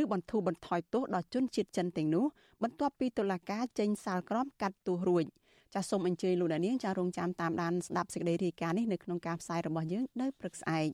[0.00, 2.24] ឬបន្ធូរបន្ថយទោសដល់ជនជាតិចិនទាំងនោះ
[2.62, 5.24] បន្ទាប់ពីតុលាការចេញសាលក្រមកាត់ទោសរួច
[5.74, 10.88] ចាសសូមអញ្ជើញលោកអ្នកនាងចារងចាំតាមដានស្ដាប់សេចក្តីរាយការណ៍នេះនៅក្នុងការផ្សាយរបស់យើងនៅព្រឹកស្អែក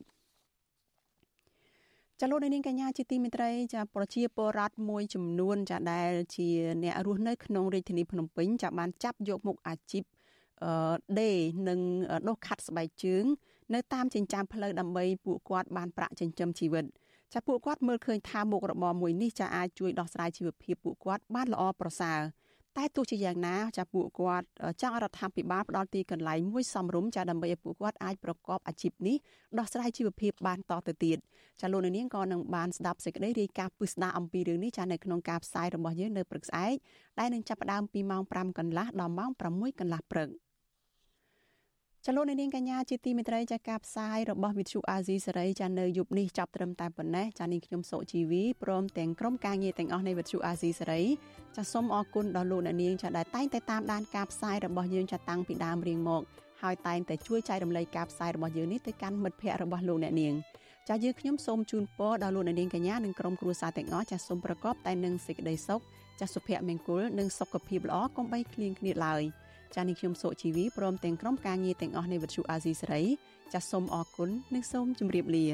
[2.25, 6.47] ចលនានាងកញ្ញាជាទីមេត្រីចាប្រជាពលរដ្ឋមួយចំនួន ចាដែលជា
[6.83, 10.03] អ្នករស់នៅក្នុងរាជធានីភ្នំពេញចាបានចាប់យកមុខអាជីព
[10.63, 11.31] អឺដេ
[11.67, 11.79] និង
[12.27, 13.23] ដុសខាត់ស្បែកជើង
[13.73, 16.85] នៅតាមចិញ្ចើមផ្លូវដើម្បីពួកគាត់បានប្រាក់ចិញ្ចឹមជីវិត
[17.33, 22.19] ចាពួកគាត់មើលឃើញថាមុខរបរមួយនេះចាអាចជួយដោះស្រាយជីវភាពពួកគាត់បានល្អប្រសើរ
[22.77, 24.47] តែទោះជាយ៉ាងណាចាពួកគាត់
[24.81, 29.17] ចង់រដ្ឋាភិបាលផ្ដល់ទីកន្លែងមួយសមរម្យចាដើម្បីឲ្យពួកគាត់អាចប្រកបអាជីពនេះ
[29.57, 31.17] ដោះស្រាយជីវភាពបានតទៅទៀត
[31.61, 36.75] ចាលោកនាងក៏នឹងបានស្ដាប់សេចក្តីរាយការណ៍ពិស្ដារអំពីរឿងនេះចានៅក្នុងការផ្សាយរបស់យើងនៅព្រឹកស្អែក
[37.19, 40.29] ដែលនឹងចាប់ផ្ដើមពីម៉ោង5កន្លះដល់ម៉ោង6កន្លះព្រឹក។
[42.07, 51.01] ចលនានាងកញ្ញាជាទីមេត្រីចាការផ្សាយរបស់វិទ្យុអាស៊ីសេរីចានៅយប់នេះចាប់ត្រឹមតែប៉ុណ្ណេះចានាងខ្ញុំសុជីវីព្រមទាំងក្រុមការងារទាំងអស់នៃវិទ្យុអាស៊ីសេរី
[51.55, 56.21] ចាសូមអរគុណដល់លោកអ្នកនាងចាដែលតែងតែតាមដានការផ្សាយរបស់យើងចាតាំងពីដើមរៀងមក
[56.61, 60.33] ហើយតែងតែជួយចែករំលែកការផ្សាយរបស់យើងនេះទៅកាន់មិត្តភ័ក្តិរបស់លោកអ្នកនាង
[60.89, 65.81] ចាយើងខ្ញុំសូមជូនពរដល់លោកអ្នកនាងកញ្ញានិងក្រុមគ្រួសារទាំងអស់ចាសូមប្រកបតែនឹងសេចក្តីសុខ
[66.19, 69.23] ចាសុភមង្គលនិងសុខភាពល្អកុំបីឃ្លៀងឃ្លាតឡើយ
[69.75, 73.03] ចា៎នេះខ្ញុំសុជីវីព្រមទាំងក្រុមការងារទាំងអស់នៃវិទ្យុអាស៊ីសេរី
[73.53, 75.47] ចាសសូមអរគុណនិងសូមជម្រាបលា